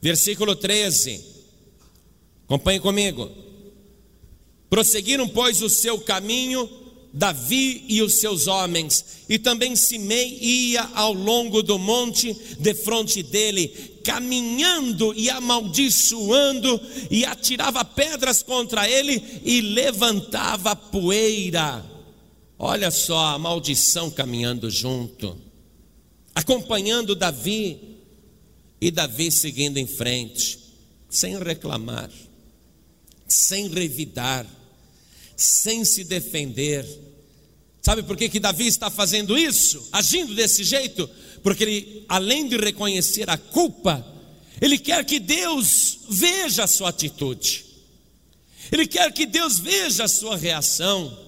[0.02, 1.24] Versículo 13.
[2.44, 3.30] Acompanhe comigo.
[4.68, 6.68] Prosseguiram, pois, o seu caminho,
[7.14, 13.68] Davi e os seus homens, e também Simei ia ao longo do monte defronte dele,
[14.02, 21.84] caminhando e amaldiçoando, e atirava pedras contra ele e levantava poeira.
[22.58, 25.38] Olha só a maldição caminhando junto,
[26.34, 27.94] acompanhando Davi,
[28.80, 30.58] e Davi seguindo em frente,
[31.08, 32.10] sem reclamar
[33.34, 34.46] sem revidar,
[35.36, 36.86] sem se defender.
[37.84, 41.06] Sabe por que, que Davi está fazendo isso, agindo desse jeito?
[41.42, 44.02] Porque ele, além de reconhecer a culpa,
[44.58, 47.62] ele quer que Deus veja a sua atitude,
[48.72, 51.23] ele quer que Deus veja a sua reação.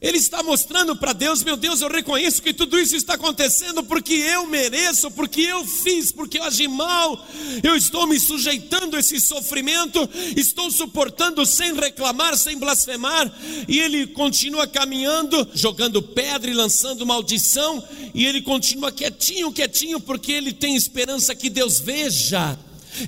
[0.00, 4.14] Ele está mostrando para Deus: meu Deus, eu reconheço que tudo isso está acontecendo porque
[4.14, 7.26] eu mereço, porque eu fiz, porque eu agi mal.
[7.62, 13.30] Eu estou me sujeitando a esse sofrimento, estou suportando sem reclamar, sem blasfemar.
[13.68, 17.86] E ele continua caminhando, jogando pedra e lançando maldição.
[18.14, 22.58] E ele continua quietinho, quietinho, porque ele tem esperança que Deus veja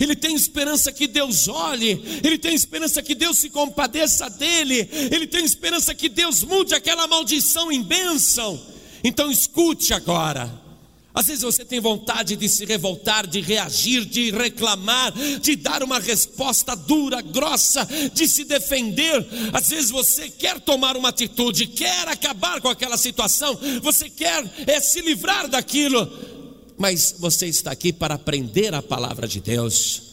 [0.01, 5.27] ele tem esperança que Deus olhe, ele tem esperança que Deus se compadeça dele, ele
[5.27, 8.61] tem esperança que Deus mude aquela maldição em bênção.
[9.05, 10.63] Então escute agora.
[11.15, 15.99] Às vezes você tem vontade de se revoltar, de reagir, de reclamar, de dar uma
[15.99, 19.27] resposta dura, grossa, de se defender.
[19.53, 24.81] Às vezes você quer tomar uma atitude, quer acabar com aquela situação, você quer é,
[24.81, 26.11] se livrar daquilo
[26.79, 30.13] mas você está aqui para aprender a palavra de Deus.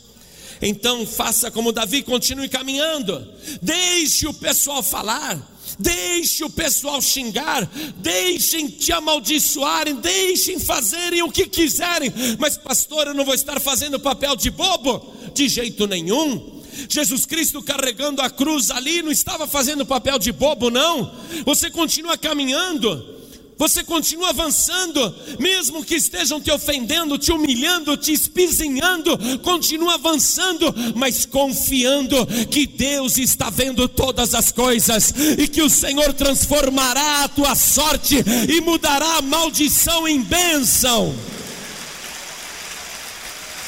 [0.61, 3.25] Então faça como Davi, continue caminhando,
[3.61, 5.39] deixe o pessoal falar,
[5.79, 7.65] deixe o pessoal xingar,
[7.97, 13.99] deixem te amaldiçoarem, deixem fazerem o que quiserem, mas pastor, eu não vou estar fazendo
[13.99, 16.59] papel de bobo, de jeito nenhum.
[16.89, 21.13] Jesus Cristo carregando a cruz ali não estava fazendo papel de bobo, não.
[21.45, 23.18] Você continua caminhando
[23.59, 31.25] você continua avançando, mesmo que estejam te ofendendo, te humilhando, te espizinhando, continua avançando, mas
[31.25, 37.53] confiando que Deus está vendo todas as coisas e que o Senhor transformará a tua
[37.53, 41.13] sorte e mudará a maldição em bênção.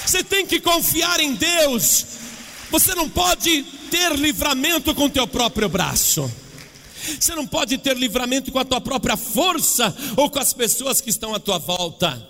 [0.06, 2.06] Você tem que confiar em Deus.
[2.72, 6.32] Você não pode ter livramento com teu próprio braço.
[7.20, 11.10] Você não pode ter livramento com a tua própria força ou com as pessoas que
[11.10, 12.30] estão à tua volta.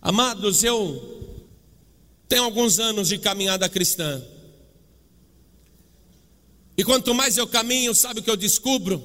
[0.00, 1.40] Amados, eu
[2.28, 4.22] tenho alguns anos de caminhada cristã.
[6.76, 9.02] E quanto mais eu caminho, sabe o que eu descubro?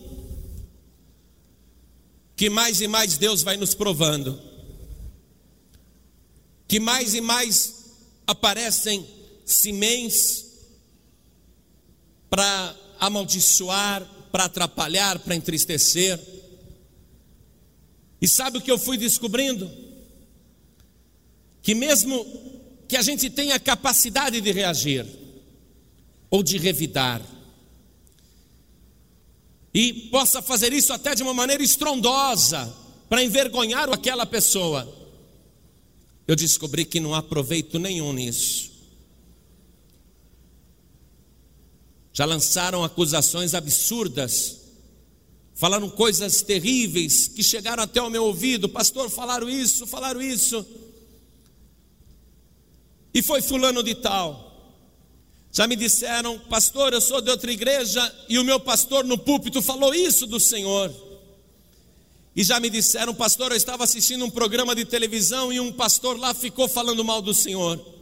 [2.36, 4.42] Que mais e mais Deus vai nos provando.
[6.68, 7.86] Que mais e mais
[8.26, 9.06] aparecem
[9.46, 10.46] simens
[12.30, 16.20] para amaldiçoar, para atrapalhar, para entristecer.
[18.22, 19.70] E sabe o que eu fui descobrindo?
[21.62, 22.26] Que mesmo
[22.88, 25.06] que a gente tenha capacidade de reagir
[26.30, 27.22] ou de revidar,
[29.74, 32.76] e possa fazer isso até de uma maneira estrondosa,
[33.08, 34.92] para envergonhar aquela pessoa,
[36.28, 38.72] eu descobri que não há proveito nenhum nisso.
[42.18, 44.58] Já lançaram acusações absurdas,
[45.54, 48.68] falaram coisas terríveis que chegaram até o meu ouvido.
[48.68, 50.66] Pastor, falaram isso, falaram isso.
[53.14, 54.52] E foi fulano de tal.
[55.52, 59.62] Já me disseram, pastor, eu sou de outra igreja e o meu pastor no púlpito
[59.62, 60.92] falou isso do Senhor.
[62.36, 66.18] E já me disseram, pastor, eu estava assistindo um programa de televisão e um pastor
[66.18, 67.97] lá ficou falando mal do Senhor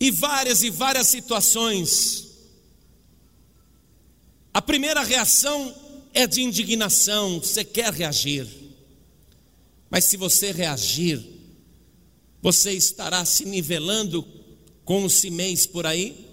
[0.00, 2.28] e várias e várias situações.
[4.52, 5.74] A primeira reação
[6.14, 8.48] é de indignação, você quer reagir.
[9.90, 11.22] Mas se você reagir,
[12.40, 14.26] você estará se nivelando
[14.84, 16.26] com os cimês por aí,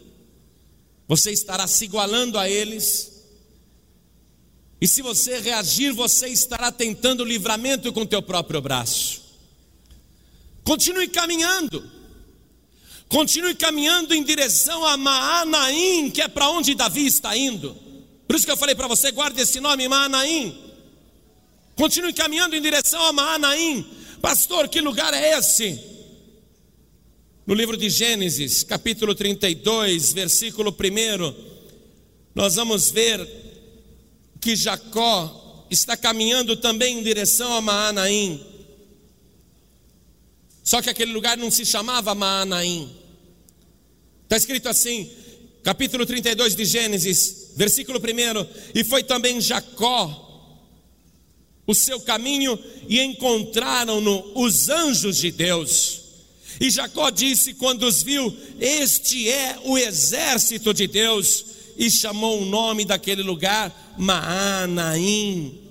[1.08, 3.26] você estará se igualando a eles.
[4.80, 9.22] E se você reagir, você estará tentando livramento com teu próprio braço.
[10.64, 11.97] Continue caminhando.
[13.10, 17.76] Continue caminhando em direção a Maanaim, que é para onde Davi está indo.
[18.28, 20.58] Por isso que eu falei para você, guarde esse nome, Maanaim.
[21.76, 23.86] Continue caminhando em direção a Maanaim.
[24.22, 25.80] Pastor, que lugar é esse?
[27.46, 31.34] No livro de Gênesis, capítulo 32, versículo 1,
[32.36, 33.26] nós vamos ver
[34.42, 38.57] que Jacó está caminhando também em direção a Maanaim.
[40.68, 42.94] Só que aquele lugar não se chamava Maanaim.
[44.24, 45.10] Está escrito assim,
[45.64, 48.02] capítulo 32 de Gênesis, versículo 1:
[48.76, 50.26] E foi também Jacó
[51.66, 56.02] o seu caminho, e encontraram-no os anjos de Deus.
[56.60, 61.46] E Jacó disse, quando os viu: Este é o exército de Deus,
[61.78, 65.62] e chamou o nome daquele lugar Maanaim.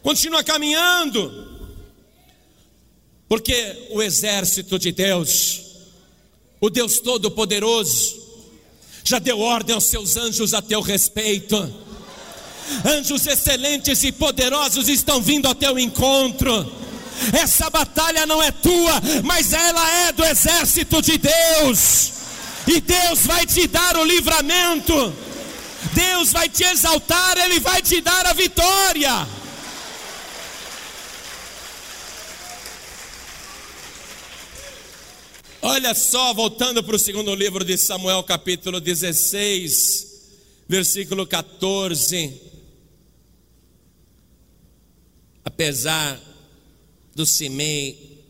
[0.00, 1.57] Continua caminhando
[3.28, 5.60] porque o exército de Deus,
[6.60, 8.16] o Deus Todo-Poderoso,
[9.04, 11.56] já deu ordem aos seus anjos a teu respeito.
[12.84, 16.70] Anjos excelentes e poderosos estão vindo ao teu encontro.
[17.32, 22.12] Essa batalha não é tua, mas ela é do exército de Deus.
[22.66, 25.12] E Deus vai te dar o livramento.
[25.94, 29.26] Deus vai te exaltar, Ele vai te dar a vitória.
[35.60, 40.06] Olha só, voltando para o segundo livro de Samuel, capítulo 16,
[40.68, 42.40] versículo 14.
[45.44, 46.20] Apesar
[47.12, 48.22] do Simei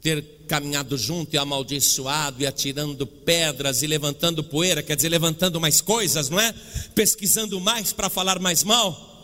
[0.00, 5.82] ter caminhado junto e amaldiçoado e atirando pedras e levantando poeira, quer dizer, levantando mais
[5.82, 6.54] coisas, não é?
[6.94, 9.15] Pesquisando mais para falar mais mal.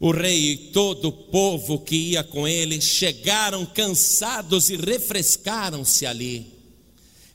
[0.00, 6.52] O rei e todo o povo que ia com ele chegaram cansados e refrescaram-se ali.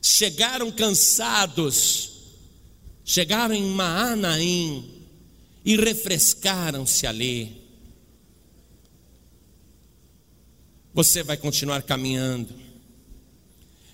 [0.02, 2.12] Chegaram cansados,
[3.04, 4.88] chegaram em Maanaim
[5.64, 7.60] e refrescaram-se ali.
[10.92, 12.52] Você vai continuar caminhando,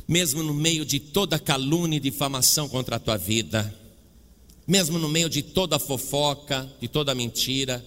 [0.09, 3.73] mesmo no meio de toda calúnia e difamação contra a tua vida,
[4.67, 7.85] mesmo no meio de toda fofoca, de toda mentira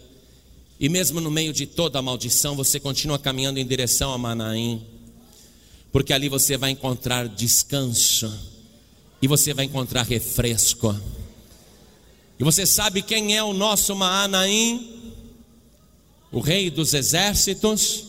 [0.80, 4.82] e mesmo no meio de toda a maldição, você continua caminhando em direção a Manaim,
[5.92, 8.32] porque ali você vai encontrar descanso
[9.22, 10.96] e você vai encontrar refresco.
[12.40, 14.98] E você sabe quem é o nosso Maanaim?
[16.32, 18.06] O rei dos exércitos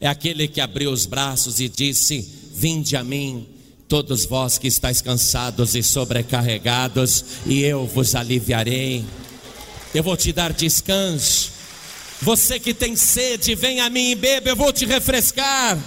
[0.00, 3.46] é aquele que abriu os braços e disse: Vinde a mim,
[3.86, 9.04] todos vós que estáis cansados e sobrecarregados, e eu vos aliviarei.
[9.94, 11.53] Eu vou te dar descanso.
[12.24, 15.78] Você que tem sede, vem a mim e beba, eu vou te refrescar.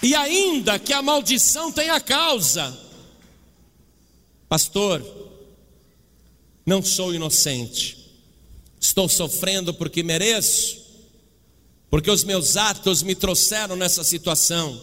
[0.00, 2.78] E ainda que a maldição tenha causa,
[4.48, 5.04] pastor,
[6.64, 7.98] não sou inocente,
[8.80, 10.78] estou sofrendo porque mereço,
[11.90, 14.80] porque os meus atos me trouxeram nessa situação.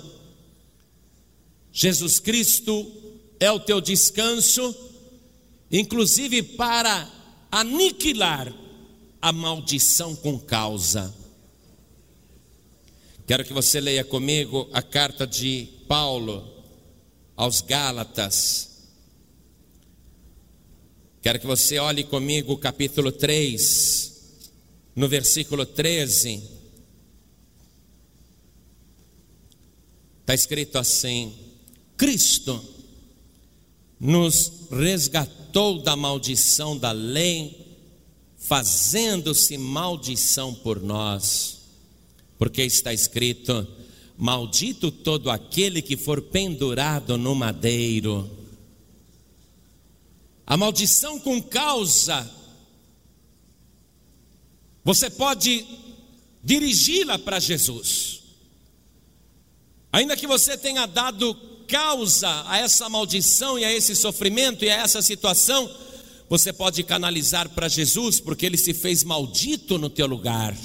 [1.71, 2.91] Jesus Cristo
[3.39, 4.75] é o teu descanso,
[5.71, 7.09] inclusive para
[7.49, 8.64] aniquilar
[9.25, 11.11] a maldição com causa.
[13.25, 16.47] Quero que você leia comigo a carta de Paulo
[17.35, 18.83] aos Gálatas.
[21.23, 24.51] Quero que você olhe comigo o capítulo 3,
[24.95, 26.43] no versículo 13.
[30.21, 31.35] Está escrito assim:
[31.97, 32.63] Cristo
[33.99, 37.64] nos resgatou da maldição da lei
[38.47, 41.59] fazendo-se maldição por nós,
[42.37, 43.67] porque está escrito:
[44.17, 48.29] Maldito todo aquele que for pendurado no madeiro.
[50.47, 52.29] A maldição com causa,
[54.83, 55.65] você pode
[56.43, 58.21] dirigi-la para Jesus,
[59.91, 61.33] ainda que você tenha dado
[61.67, 65.67] causa a essa maldição e a esse sofrimento e a essa situação,
[66.29, 70.57] você pode canalizar para Jesus, porque ele se fez maldito no teu lugar.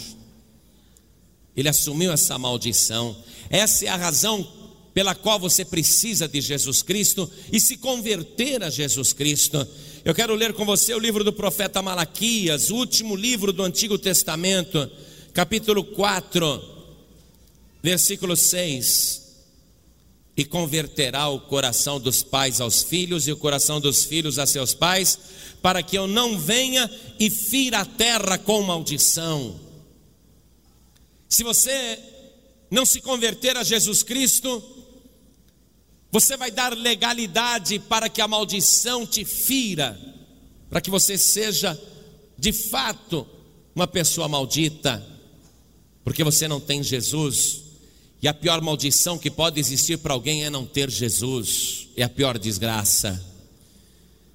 [1.56, 3.16] Ele assumiu essa maldição.
[3.50, 4.46] Essa é a razão
[4.94, 9.66] pela qual você precisa de Jesus Cristo e se converter a Jesus Cristo.
[10.04, 13.98] Eu quero ler com você o livro do profeta Malaquias, o último livro do Antigo
[13.98, 14.90] Testamento,
[15.34, 16.62] capítulo 4,
[17.82, 19.29] versículo 6
[20.36, 24.72] e converterá o coração dos pais aos filhos e o coração dos filhos a seus
[24.72, 25.18] pais,
[25.60, 29.60] para que eu não venha e fira a terra com maldição.
[31.28, 31.98] Se você
[32.70, 34.62] não se converter a Jesus Cristo,
[36.10, 39.98] você vai dar legalidade para que a maldição te fira,
[40.68, 41.80] para que você seja
[42.36, 43.26] de fato
[43.74, 45.06] uma pessoa maldita,
[46.02, 47.69] porque você não tem Jesus.
[48.22, 52.08] E a pior maldição que pode existir para alguém é não ter Jesus, é a
[52.08, 53.24] pior desgraça.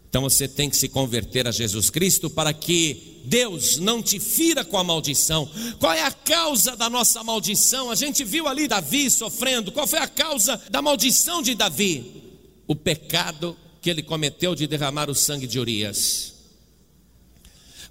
[0.10, 4.64] Então você tem que se converter a Jesus Cristo para que Deus não te fira
[4.64, 5.50] com a maldição.
[5.78, 7.92] Qual é a causa da nossa maldição?
[7.92, 9.72] A gente viu ali Davi sofrendo.
[9.72, 12.24] Qual foi a causa da maldição de Davi?
[12.66, 16.34] O pecado que ele cometeu de derramar o sangue de Urias.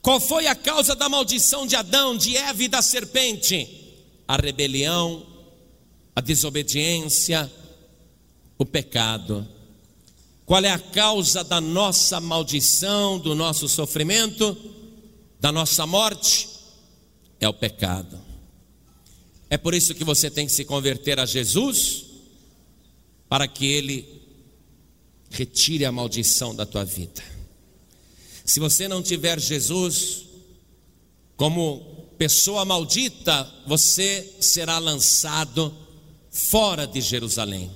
[0.03, 3.69] Qual foi a causa da maldição de Adão, de Eva e da serpente?
[4.27, 5.34] A rebelião,
[6.15, 7.51] a desobediência,
[8.57, 9.47] o pecado.
[10.47, 14.57] Qual é a causa da nossa maldição, do nosso sofrimento,
[15.41, 16.49] da nossa morte?
[17.41, 18.21] É o pecado.
[19.51, 22.05] É por isso que você tem que se converter a Jesus,
[23.29, 24.23] para que Ele
[25.31, 27.23] retire a maldição da tua vida.
[28.45, 30.25] Se você não tiver Jesus
[31.37, 35.84] como pessoa maldita, você será lançado
[36.35, 37.71] fora de Jerusalém.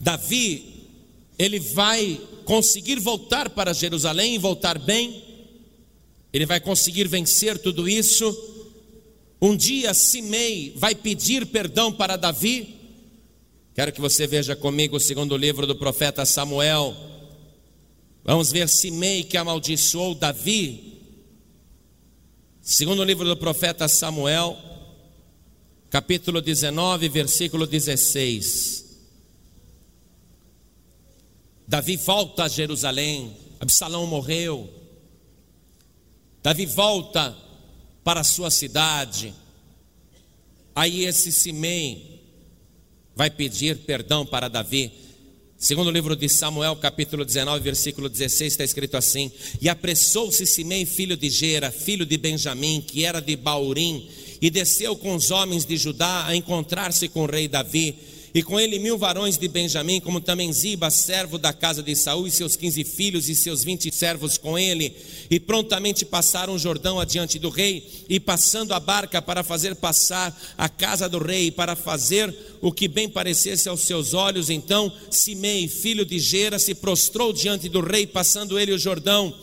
[0.00, 0.86] Davi,
[1.38, 5.22] ele vai conseguir voltar para Jerusalém e voltar bem,
[6.32, 8.34] ele vai conseguir vencer tudo isso.
[9.40, 12.74] Um dia Simei vai pedir perdão para Davi.
[13.74, 16.96] Quero que você veja comigo o segundo livro do profeta Samuel.
[18.24, 21.00] Vamos ver Simei que amaldiçoou Davi.
[22.62, 24.58] Segundo livro do profeta Samuel,
[25.90, 28.86] capítulo 19, versículo 16.
[31.66, 34.68] Davi volta a Jerusalém, Absalão morreu.
[36.42, 37.36] Davi volta
[38.04, 39.34] para a sua cidade.
[40.74, 42.22] Aí esse Simei
[43.14, 44.92] vai pedir perdão para Davi.
[45.58, 50.86] Segundo o livro de Samuel, capítulo 19, versículo 16, está escrito assim: E apressou-se Simei,
[50.86, 54.08] filho de Gera, filho de Benjamim, que era de Baurim,
[54.40, 57.96] e desceu com os homens de Judá a encontrar-se com o rei Davi
[58.34, 62.26] e com ele mil varões de Benjamim, como também Ziba, servo da casa de Saul,
[62.26, 64.94] e seus quinze filhos e seus vinte servos com ele.
[65.30, 70.38] E prontamente passaram o Jordão adiante do rei, e passando a barca para fazer passar
[70.56, 74.50] a casa do rei, para fazer o que bem parecesse aos seus olhos.
[74.50, 79.34] Então Simei, filho de Gera, se prostrou diante do rei, passando ele o Jordão,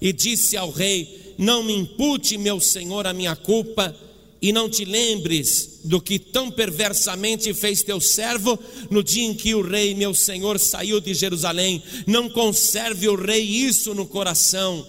[0.00, 3.96] e disse ao rei: Não me impute, meu senhor, a minha culpa
[4.42, 8.58] e não te lembres do que tão perversamente fez teu servo
[8.90, 11.80] no dia em que o rei, meu senhor, saiu de Jerusalém.
[12.08, 14.84] Não conserve o rei isso no coração,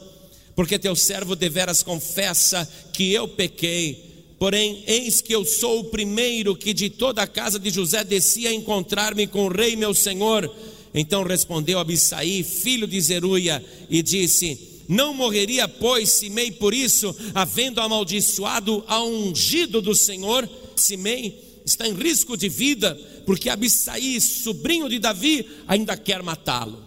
[0.55, 4.11] porque teu servo deveras confessa que eu pequei.
[4.39, 8.49] Porém, eis que eu sou o primeiro que de toda a casa de José descia
[8.49, 10.51] a encontrar-me com o rei, meu senhor.
[10.95, 17.79] Então respondeu Abissaí, filho de Zeruia, e disse: não morreria, pois, Simei por isso, havendo
[17.81, 20.47] amaldiçoado a ungido do Senhor.
[20.75, 26.83] Simei está em risco de vida, porque Abissaí, sobrinho de Davi, ainda quer matá-lo.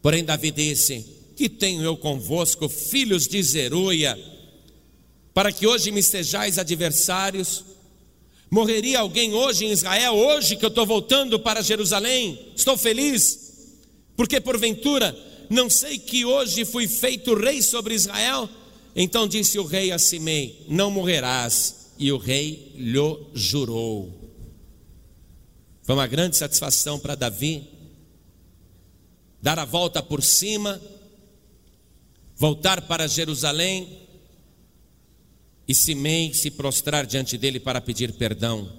[0.00, 1.04] Porém, Davi disse:
[1.36, 4.18] Que tenho eu convosco, filhos de Zeruia,
[5.34, 7.64] para que hoje me sejais adversários?
[8.50, 12.52] Morreria alguém hoje em Israel, hoje que eu estou voltando para Jerusalém?
[12.56, 13.76] Estou feliz,
[14.16, 15.14] porque porventura
[15.48, 18.48] não sei que hoje fui feito rei sobre Israel?
[18.94, 21.76] Então disse o rei a Simei: Não morrerás.
[21.98, 24.12] E o rei lhe jurou.
[25.82, 27.66] Foi uma grande satisfação para Davi
[29.40, 30.80] dar a volta por cima,
[32.36, 34.06] voltar para Jerusalém
[35.66, 38.72] e Simei se prostrar diante dele para pedir perdão.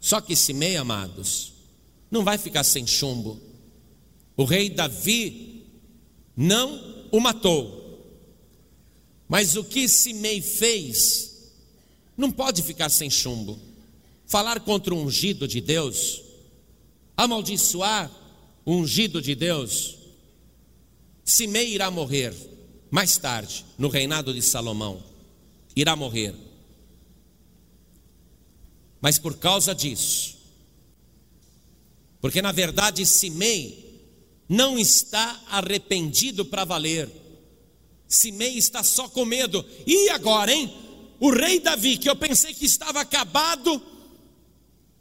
[0.00, 1.52] Só que Simei, amados,
[2.10, 3.40] não vai ficar sem chumbo.
[4.36, 5.64] O rei Davi
[6.36, 7.82] não o matou.
[9.28, 11.52] Mas o que Simei fez
[12.16, 13.58] não pode ficar sem chumbo.
[14.26, 16.22] Falar contra o ungido de Deus,
[17.16, 18.10] amaldiçoar
[18.64, 19.96] o ungido de Deus.
[21.24, 22.34] Simei irá morrer
[22.90, 25.02] mais tarde, no reinado de Salomão.
[25.74, 26.34] Irá morrer.
[29.00, 30.38] Mas por causa disso,
[32.20, 33.83] porque na verdade Simei
[34.48, 37.10] não está arrependido para valer.
[38.06, 39.64] Simei está só com medo.
[39.86, 40.72] E agora, hein?
[41.18, 43.82] O rei Davi, que eu pensei que estava acabado,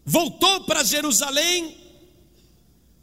[0.06, 1.78] voltou para Jerusalém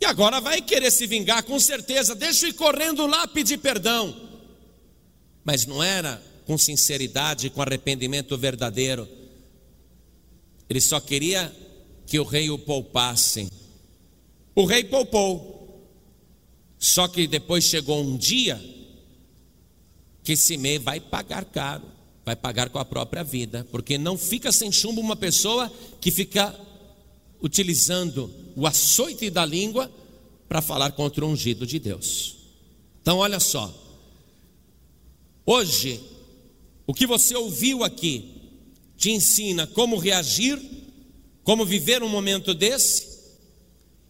[0.01, 2.15] e agora vai querer se vingar, com certeza.
[2.15, 4.29] Deixa eu ir correndo lá pedir perdão.
[5.45, 9.07] Mas não era com sinceridade, com arrependimento verdadeiro.
[10.69, 11.55] Ele só queria
[12.07, 13.51] que o rei o poupasse.
[14.55, 15.60] O rei poupou.
[16.81, 18.59] Só que depois chegou um dia
[20.25, 21.85] que Simei vai pagar caro,
[22.25, 25.71] vai pagar com a própria vida, porque não fica sem chumbo uma pessoa
[26.01, 26.59] que fica
[27.43, 29.93] utilizando o açoite da língua
[30.49, 32.37] para falar contra o ungido de Deus.
[33.03, 33.73] Então, olha só,
[35.45, 36.01] hoje,
[36.87, 38.41] o que você ouviu aqui
[38.97, 40.59] te ensina como reagir,
[41.45, 43.00] como viver um momento desse,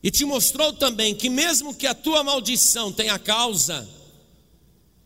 [0.02, 3.88] e te mostrou também que, mesmo que a tua maldição tenha causa,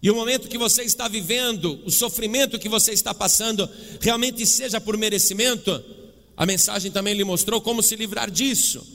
[0.05, 3.69] e o momento que você está vivendo, o sofrimento que você está passando,
[4.01, 5.83] realmente seja por merecimento,
[6.37, 8.87] a mensagem também lhe mostrou como se livrar disso.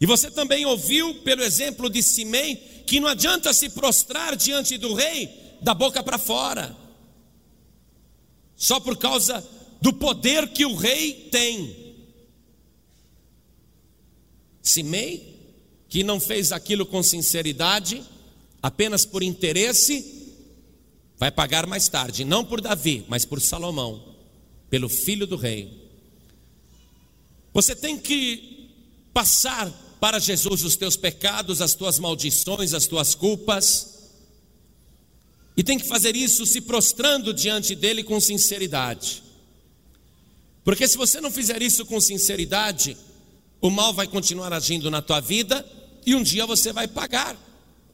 [0.00, 4.94] E você também ouviu, pelo exemplo de Simei, que não adianta se prostrar diante do
[4.94, 5.28] rei
[5.60, 6.74] da boca para fora,
[8.56, 9.46] só por causa
[9.82, 11.79] do poder que o rei tem.
[14.70, 15.38] Simei,
[15.88, 18.02] que não fez aquilo com sinceridade,
[18.62, 20.34] apenas por interesse,
[21.18, 24.16] vai pagar mais tarde, não por Davi, mas por Salomão,
[24.68, 25.90] pelo filho do rei.
[27.52, 28.70] Você tem que
[29.12, 29.68] passar
[30.00, 33.98] para Jesus os teus pecados, as tuas maldições, as tuas culpas.
[35.56, 39.22] E tem que fazer isso se prostrando diante dele com sinceridade.
[40.64, 42.96] Porque se você não fizer isso com sinceridade,
[43.60, 45.64] o mal vai continuar agindo na tua vida
[46.06, 47.36] e um dia você vai pagar.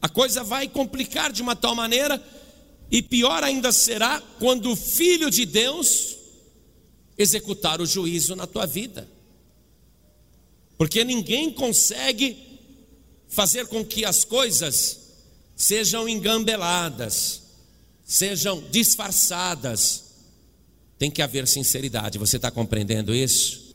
[0.00, 2.22] A coisa vai complicar de uma tal maneira
[2.90, 6.16] e pior ainda será quando o filho de Deus
[7.18, 9.08] executar o juízo na tua vida.
[10.78, 12.36] Porque ninguém consegue
[13.28, 15.00] fazer com que as coisas
[15.56, 17.42] sejam engambeladas,
[18.04, 20.04] sejam disfarçadas.
[20.98, 22.18] Tem que haver sinceridade.
[22.18, 23.74] Você está compreendendo isso?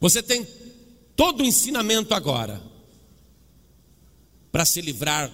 [0.00, 0.46] Você tem
[1.16, 2.62] todo o ensinamento agora
[4.52, 5.32] para se livrar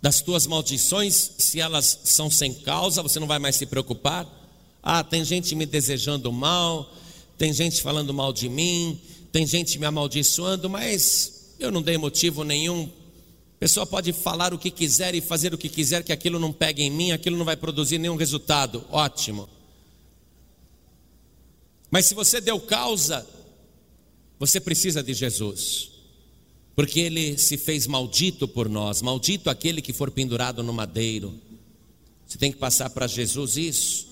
[0.00, 4.26] das tuas maldições, se elas são sem causa, você não vai mais se preocupar.
[4.80, 6.94] Ah, tem gente me desejando mal,
[7.36, 9.00] tem gente falando mal de mim,
[9.32, 12.88] tem gente me amaldiçoando, mas eu não dei motivo nenhum.
[13.56, 16.52] A pessoa pode falar o que quiser e fazer o que quiser, que aquilo não
[16.52, 18.84] pegue em mim, aquilo não vai produzir nenhum resultado.
[18.88, 19.48] Ótimo.
[21.90, 23.26] Mas se você deu causa,
[24.38, 25.90] você precisa de Jesus,
[26.76, 31.34] porque ele se fez maldito por nós, maldito aquele que for pendurado no madeiro.
[32.26, 34.06] Você tem que passar para Jesus isso,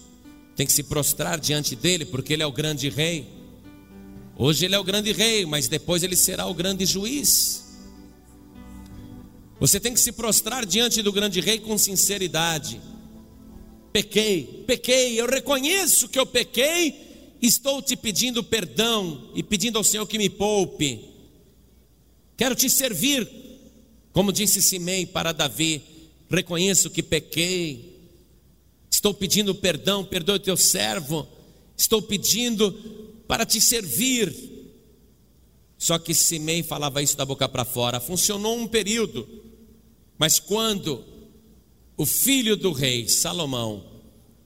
[0.57, 3.27] tem que se prostrar diante dele, porque ele é o grande rei.
[4.37, 7.65] Hoje ele é o grande rei, mas depois ele será o grande juiz.
[9.59, 12.81] Você tem que se prostrar diante do grande rei com sinceridade.
[13.93, 17.06] Pequei, pequei, eu reconheço que eu pequei,
[17.41, 21.05] estou te pedindo perdão e pedindo ao Senhor que me poupe.
[22.37, 23.29] Quero te servir,
[24.13, 25.83] como disse Simei para Davi,
[26.31, 27.97] reconheço que pequei,
[28.91, 31.27] estou pedindo perdão, perdoe teu servo,
[31.77, 32.73] estou pedindo
[33.27, 34.35] para te servir.
[35.79, 38.01] Só que Simei falava isso da boca para fora.
[38.01, 39.29] Funcionou um período,
[40.19, 41.05] mas quando
[41.97, 43.85] o filho do rei, Salomão,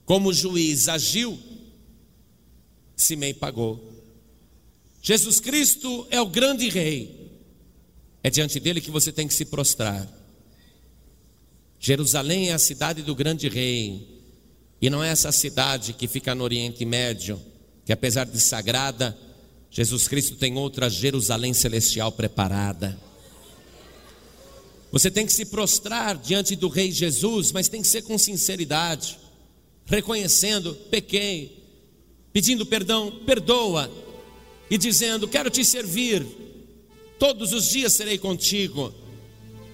[0.05, 1.37] como juiz, agiu,
[3.01, 3.91] Simei pagou.
[5.01, 7.31] Jesus Cristo é o grande rei.
[8.23, 10.07] É diante dele que você tem que se prostrar.
[11.79, 14.21] Jerusalém é a cidade do grande rei.
[14.81, 17.41] E não é essa cidade que fica no Oriente Médio
[17.85, 19.17] que apesar de sagrada,
[19.69, 22.97] Jesus Cristo tem outra Jerusalém celestial preparada.
[24.91, 29.17] Você tem que se prostrar diante do Rei Jesus, mas tem que ser com sinceridade,
[29.85, 31.60] reconhecendo, pequei,
[32.33, 33.91] pedindo perdão, perdoa,
[34.69, 36.25] e dizendo: Quero te servir,
[37.19, 38.93] todos os dias serei contigo.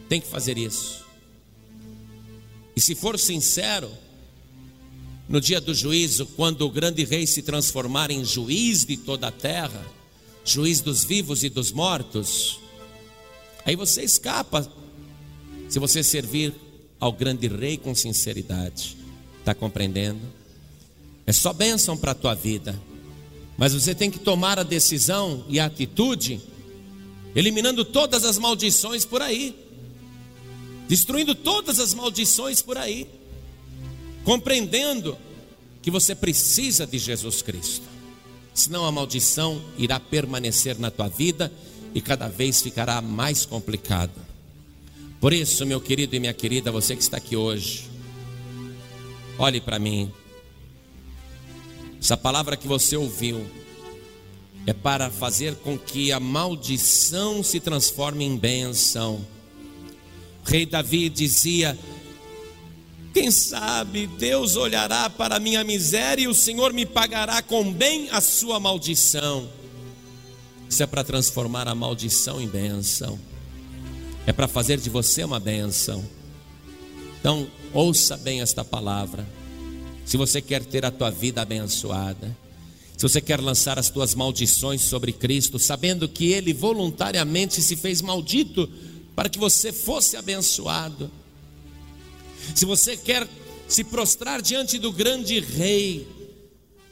[0.10, 1.06] Tem que fazer isso.
[2.76, 3.92] E se for sincero,
[5.28, 9.32] no dia do juízo, quando o grande rei se transformar em juiz de toda a
[9.32, 9.86] terra,
[10.46, 12.60] juiz dos vivos e dos mortos,
[13.66, 14.72] aí você escapa
[15.68, 16.54] se você servir
[17.00, 18.98] ao grande rei com sinceridade.
[19.40, 20.22] Está compreendendo?
[21.28, 22.82] É só bênção para a tua vida.
[23.58, 26.42] Mas você tem que tomar a decisão e a atitude,
[27.36, 29.56] eliminando todas as maldições por aí,
[30.88, 33.08] destruindo todas as maldições por aí
[34.28, 35.18] compreendendo
[35.82, 37.86] que você precisa de Jesus Cristo.
[38.54, 41.50] Senão a maldição irá permanecer na tua vida
[41.96, 44.12] e cada vez ficará mais complicado.
[45.22, 47.86] Por isso, meu querido e minha querida, você que está aqui hoje,
[49.40, 50.12] olhe para mim.
[52.08, 53.46] Essa palavra que você ouviu
[54.66, 59.28] é para fazer com que a maldição se transforme em bênção.
[60.42, 61.78] O rei Davi dizia:
[63.14, 68.08] quem sabe Deus olhará para a minha miséria e o Senhor me pagará com bem
[68.10, 69.50] a sua maldição.
[70.70, 73.20] Isso é para transformar a maldição em bênção.
[74.26, 76.08] É para fazer de você uma bênção.
[77.20, 79.28] Então, ouça bem esta palavra.
[80.08, 82.36] Se você quer ter a tua vida abençoada,
[82.96, 88.02] se você quer lançar as tuas maldições sobre Cristo, sabendo que Ele voluntariamente se fez
[88.02, 88.72] maldito
[89.14, 91.12] para que você fosse abençoado.
[92.56, 93.28] Se você quer
[93.68, 96.08] se prostrar diante do grande rei,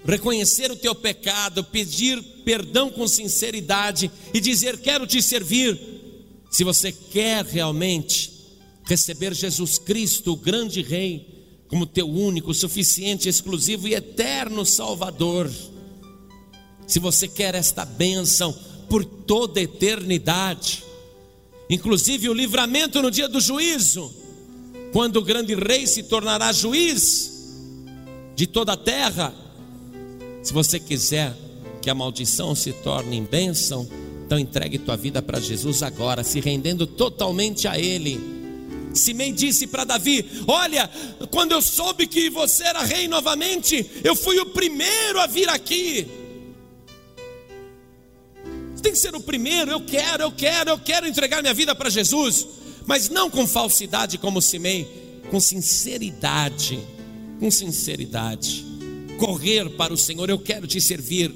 [0.06, 5.80] reconhecer o teu pecado, pedir perdão com sinceridade e dizer: Quero te servir.
[6.52, 8.30] Se você quer realmente
[8.84, 11.35] receber Jesus Cristo, o grande Rei,
[11.68, 15.52] como teu único, suficiente, exclusivo e eterno Salvador,
[16.88, 18.56] se você quer esta bênção
[18.90, 20.84] por toda a eternidade,
[21.70, 24.14] inclusive o livramento no dia do juízo,
[24.94, 27.32] quando o grande rei se tornará juiz
[28.36, 29.34] de toda a terra.
[30.44, 31.36] Se você quiser
[31.82, 33.88] que a maldição se torne em bênção,
[34.26, 38.20] Então entregue tua vida para Jesus agora, se rendendo totalmente a Ele.
[38.96, 40.90] Simei disse para Davi: Olha,
[41.30, 46.08] quando eu soube que você era rei novamente, eu fui o primeiro a vir aqui.
[48.74, 49.72] Você tem que ser o primeiro.
[49.72, 52.48] Eu quero, eu quero, eu quero entregar minha vida para Jesus,
[52.86, 56.80] mas não com falsidade como Simei, com sinceridade.
[57.40, 58.66] Com sinceridade.
[59.18, 61.34] Correr para o Senhor, eu quero te servir,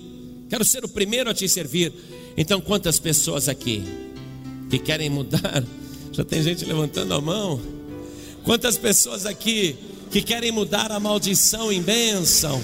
[0.49, 1.93] quero ser o primeiro a te servir.
[2.35, 3.83] Então, quantas pessoas aqui
[4.69, 5.63] que querem mudar?
[6.11, 7.61] Já tem gente levantando a mão.
[8.43, 9.75] Quantas pessoas aqui
[10.11, 12.61] que querem mudar a maldição em bênção?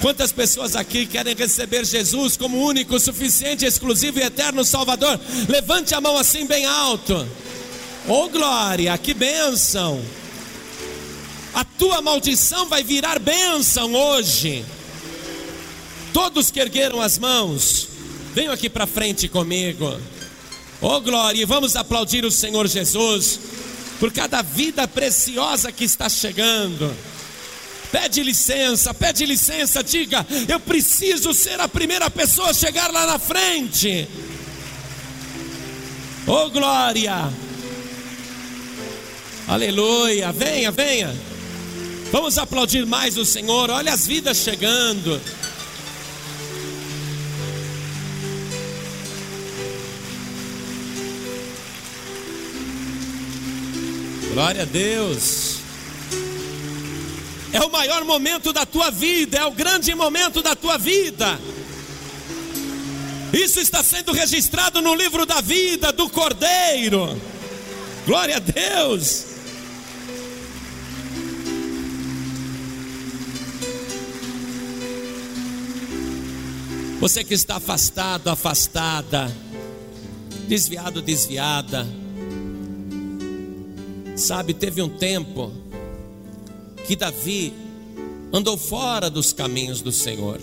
[0.00, 5.18] Quantas pessoas aqui querem receber Jesus como único, suficiente, exclusivo e eterno Salvador?
[5.48, 7.26] Levante a mão assim bem alto.
[8.08, 10.00] Oh glória, que bênção!
[11.54, 14.64] A tua maldição vai virar bênção hoje.
[16.12, 17.88] Todos que ergueram as mãos,
[18.34, 19.98] venham aqui para frente comigo.
[20.80, 23.40] Oh glória, e vamos aplaudir o Senhor Jesus
[23.98, 26.94] por cada vida preciosa que está chegando.
[27.90, 33.18] Pede licença, pede licença, diga: Eu preciso ser a primeira pessoa a chegar lá na
[33.18, 34.06] frente.
[36.26, 37.30] Oh glória,
[39.46, 41.14] aleluia, venha, venha.
[42.10, 45.20] Vamos aplaudir mais o Senhor, olha as vidas chegando.
[54.36, 55.60] Glória a Deus.
[57.54, 61.40] É o maior momento da tua vida, é o grande momento da tua vida.
[63.32, 67.18] Isso está sendo registrado no livro da vida do Cordeiro.
[68.04, 69.24] Glória a Deus.
[77.00, 79.34] Você que está afastado, afastada,
[80.46, 81.86] desviado, desviada
[84.16, 85.52] Sabe, teve um tempo
[86.86, 87.52] que Davi
[88.32, 90.40] andou fora dos caminhos do Senhor.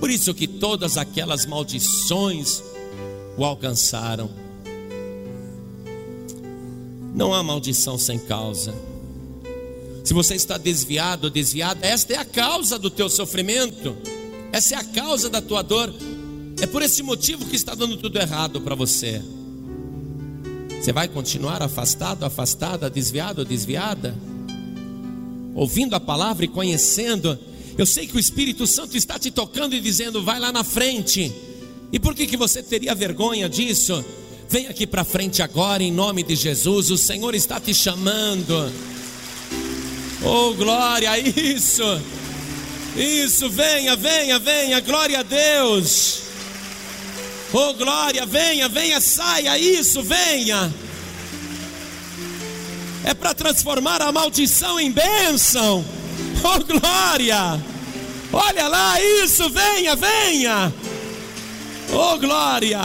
[0.00, 2.62] Por isso que todas aquelas maldições
[3.38, 4.28] o alcançaram.
[7.14, 8.74] Não há maldição sem causa.
[10.04, 13.96] Se você está desviado, desviada, esta é a causa do teu sofrimento.
[14.52, 15.94] Essa é a causa da tua dor.
[16.60, 19.22] É por esse motivo que está dando tudo errado para você.
[20.86, 24.14] Você vai continuar afastado, afastada, desviado, desviada?
[25.52, 27.36] Ouvindo a palavra e conhecendo,
[27.76, 31.32] eu sei que o Espírito Santo está te tocando e dizendo: vai lá na frente.
[31.92, 34.04] E por que, que você teria vergonha disso?
[34.48, 36.88] Vem aqui para frente agora, em nome de Jesus.
[36.88, 38.72] O Senhor está te chamando.
[40.22, 41.82] Oh, glória, isso.
[42.96, 46.25] Isso, venha, venha, venha, glória a Deus.
[47.52, 50.72] Oh glória, venha, venha, saia, isso, venha.
[53.04, 55.84] É para transformar a maldição em bênção.
[56.42, 57.62] Oh glória.
[58.32, 60.72] Olha lá, isso, venha, venha.
[61.92, 62.80] Oh glória.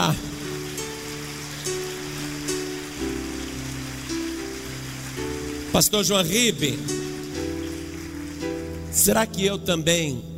[5.72, 6.78] Pastor João Ribe,
[8.92, 10.31] será que eu também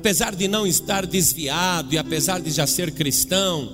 [0.00, 3.70] apesar de não estar desviado e apesar de já ser cristão,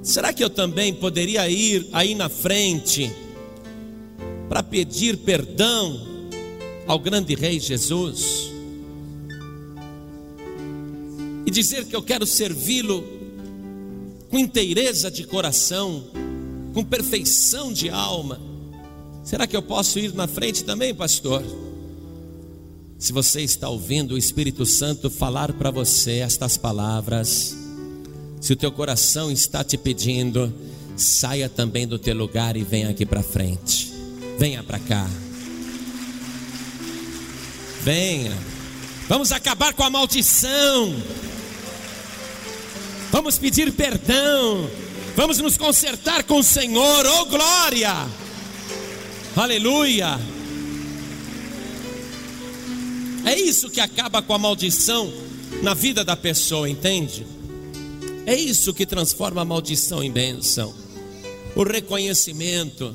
[0.00, 3.10] será que eu também poderia ir aí na frente
[4.48, 6.06] para pedir perdão
[6.86, 8.48] ao grande Rei Jesus
[11.44, 13.02] e dizer que eu quero servi-lo
[14.30, 16.04] com inteireza de coração,
[16.72, 18.40] com perfeição de alma?
[19.24, 21.42] Será que eu posso ir na frente também, pastor?
[23.00, 27.56] Se você está ouvindo o Espírito Santo falar para você estas palavras,
[28.38, 30.52] se o teu coração está te pedindo,
[30.98, 33.90] saia também do teu lugar e venha aqui para frente.
[34.38, 35.08] Venha para cá.
[37.82, 38.36] Venha.
[39.08, 40.94] Vamos acabar com a maldição.
[43.10, 44.68] Vamos pedir perdão.
[45.16, 47.06] Vamos nos consertar com o Senhor.
[47.06, 48.06] Oh glória!
[49.34, 50.20] Aleluia!
[53.24, 55.12] É isso que acaba com a maldição
[55.62, 57.26] na vida da pessoa, entende?
[58.26, 60.74] É isso que transforma a maldição em bênção.
[61.54, 62.94] O reconhecimento.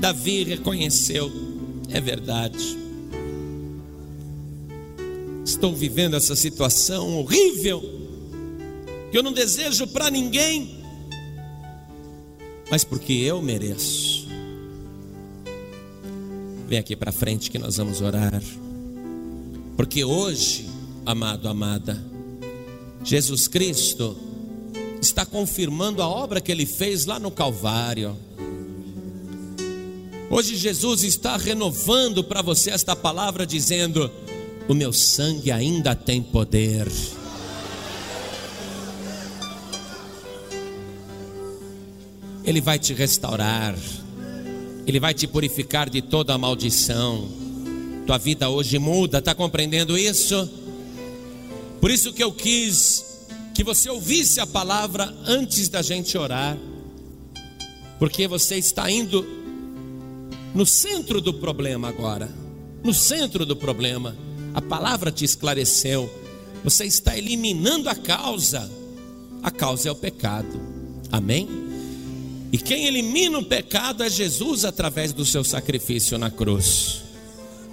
[0.00, 1.30] Davi reconheceu,
[1.90, 2.76] é verdade.
[5.44, 7.80] Estou vivendo essa situação horrível,
[9.10, 10.82] que eu não desejo para ninguém,
[12.70, 14.26] mas porque eu mereço.
[16.66, 18.42] Vem aqui para frente que nós vamos orar.
[19.76, 20.68] Porque hoje,
[21.04, 22.02] amado, amada,
[23.02, 24.16] Jesus Cristo
[25.00, 28.16] está confirmando a obra que ele fez lá no Calvário.
[30.30, 34.10] Hoje Jesus está renovando para você esta palavra, dizendo:
[34.68, 36.88] O meu sangue ainda tem poder.
[42.44, 43.74] Ele vai te restaurar,
[44.86, 47.43] Ele vai te purificar de toda a maldição.
[48.06, 50.48] Tua vida hoje muda, está compreendendo isso?
[51.80, 53.04] Por isso que eu quis
[53.54, 56.58] que você ouvisse a palavra antes da gente orar,
[57.98, 59.24] porque você está indo
[60.54, 62.30] no centro do problema agora,
[62.82, 64.16] no centro do problema.
[64.52, 66.08] A palavra te esclareceu.
[66.62, 68.70] Você está eliminando a causa.
[69.42, 70.60] A causa é o pecado.
[71.10, 71.48] Amém?
[72.52, 77.02] E quem elimina o pecado é Jesus através do seu sacrifício na cruz.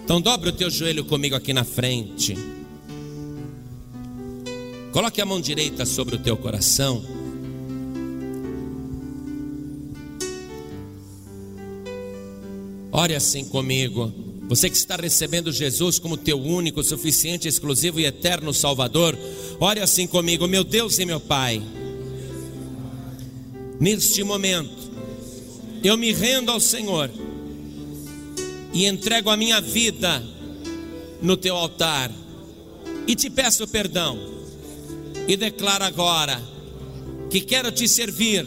[0.04, 2.36] Então dobre o teu joelho comigo aqui na frente.
[4.92, 7.04] Coloque a mão direita sobre o teu coração.
[12.92, 14.14] Ore assim comigo.
[14.50, 19.18] Você que está recebendo Jesus como teu único, suficiente, exclusivo e eterno Salvador,
[19.62, 21.64] ore assim comigo, meu Deus e meu Pai.
[23.80, 24.92] Neste momento,
[25.82, 27.10] eu me rendo ao Senhor
[28.74, 30.24] e entrego a minha vida
[31.22, 32.12] no teu altar
[33.08, 34.18] e te peço perdão
[35.28, 36.42] e declara agora
[37.30, 38.46] que quero te servir,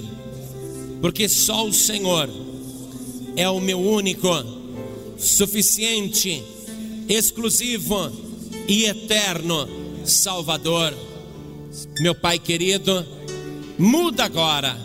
[1.00, 2.28] porque só o Senhor
[3.36, 4.28] é o meu único,
[5.18, 6.42] suficiente,
[7.08, 8.12] exclusivo
[8.68, 9.68] e eterno
[10.04, 10.94] Salvador.
[12.00, 13.04] Meu Pai querido,
[13.78, 14.76] muda agora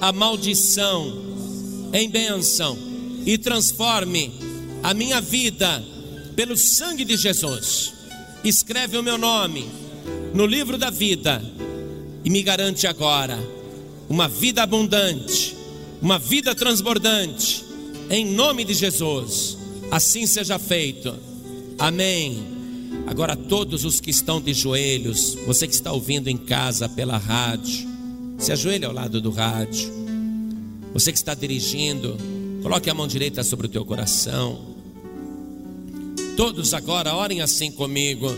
[0.00, 1.22] a maldição
[1.92, 2.78] em bênção
[3.26, 4.32] e transforme
[4.82, 5.82] a minha vida
[6.34, 7.92] pelo sangue de Jesus.
[8.42, 9.68] Escreve o meu nome
[10.34, 11.42] no livro da vida
[12.24, 13.38] e me garante agora
[14.08, 15.56] uma vida abundante,
[16.00, 17.64] uma vida transbordante,
[18.10, 19.56] em nome de Jesus.
[19.90, 21.14] Assim seja feito.
[21.78, 22.42] Amém.
[23.06, 27.88] Agora, todos os que estão de joelhos, você que está ouvindo em casa pela rádio,
[28.38, 29.90] se ajoelhe ao lado do rádio.
[30.92, 32.16] Você que está dirigindo,
[32.62, 34.71] coloque a mão direita sobre o teu coração.
[36.36, 38.34] Todos agora orem assim comigo.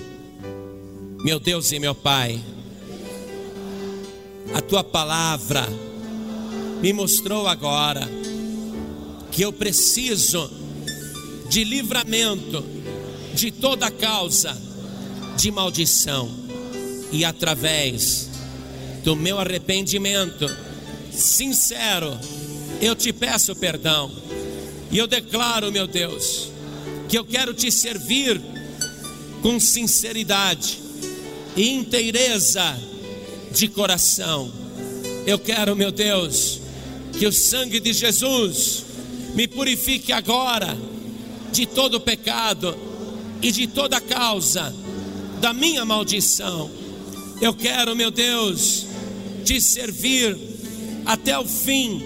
[1.23, 2.41] Meu Deus e meu Pai,
[4.53, 5.67] a tua palavra
[6.83, 8.07] me mostrou agora
[9.31, 10.51] que eu preciso
[11.49, 12.65] de livramento
[13.35, 14.57] de toda causa
[15.37, 16.29] de maldição
[17.11, 18.29] e através
[19.03, 20.47] do meu arrependimento
[21.11, 22.19] sincero,
[22.81, 24.11] eu te peço perdão
[24.91, 26.54] e eu declaro, meu Deus,
[27.15, 28.43] que eu quero te servir
[29.41, 30.81] com sinceridade
[31.57, 32.77] e inteireza
[33.53, 34.53] de coração.
[35.25, 36.61] Eu quero, meu Deus,
[37.17, 38.85] que o sangue de Jesus
[39.33, 40.77] me purifique agora
[41.53, 42.77] de todo pecado
[43.41, 44.75] e de toda causa
[45.41, 46.69] da minha maldição.
[47.41, 48.87] Eu quero, meu Deus,
[49.45, 50.37] te servir
[51.07, 52.03] até o fim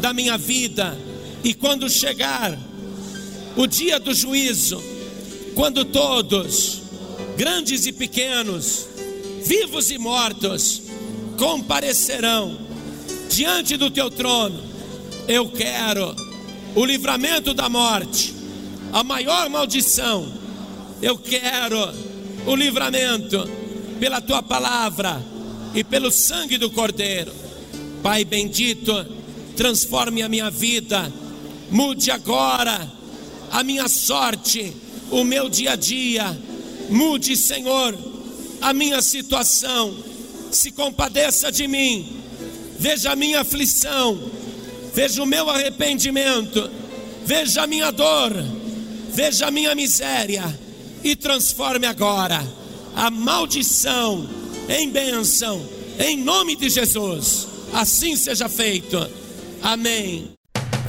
[0.00, 0.98] da minha vida,
[1.44, 2.58] e quando chegar
[3.56, 4.82] o dia do juízo,
[5.54, 6.82] quando todos
[7.36, 8.86] grandes e pequenos,
[9.44, 10.82] vivos e mortos,
[11.38, 12.58] comparecerão
[13.30, 14.62] diante do teu trono.
[15.26, 16.14] Eu quero
[16.74, 18.34] o livramento da morte,
[18.92, 20.32] a maior maldição.
[21.00, 21.76] Eu quero
[22.46, 23.48] o livramento
[23.98, 25.24] pela tua palavra
[25.74, 27.32] e pelo sangue do Cordeiro.
[28.02, 28.92] Pai bendito,
[29.56, 31.12] transforme a minha vida,
[31.70, 32.95] mude agora
[33.50, 34.72] a minha sorte,
[35.10, 36.36] o meu dia a dia
[36.88, 37.96] Mude, Senhor,
[38.60, 39.94] a minha situação.
[40.50, 42.22] Se compadeça de mim.
[42.78, 44.18] Veja a minha aflição.
[44.94, 46.70] Veja o meu arrependimento.
[47.24, 48.32] Veja a minha dor.
[49.12, 50.58] Veja a minha miséria.
[51.02, 52.46] E transforme agora
[52.94, 54.28] a maldição
[54.68, 55.60] em bênção.
[55.98, 57.48] Em nome de Jesus.
[57.72, 58.96] Assim seja feito.
[59.62, 60.35] Amém.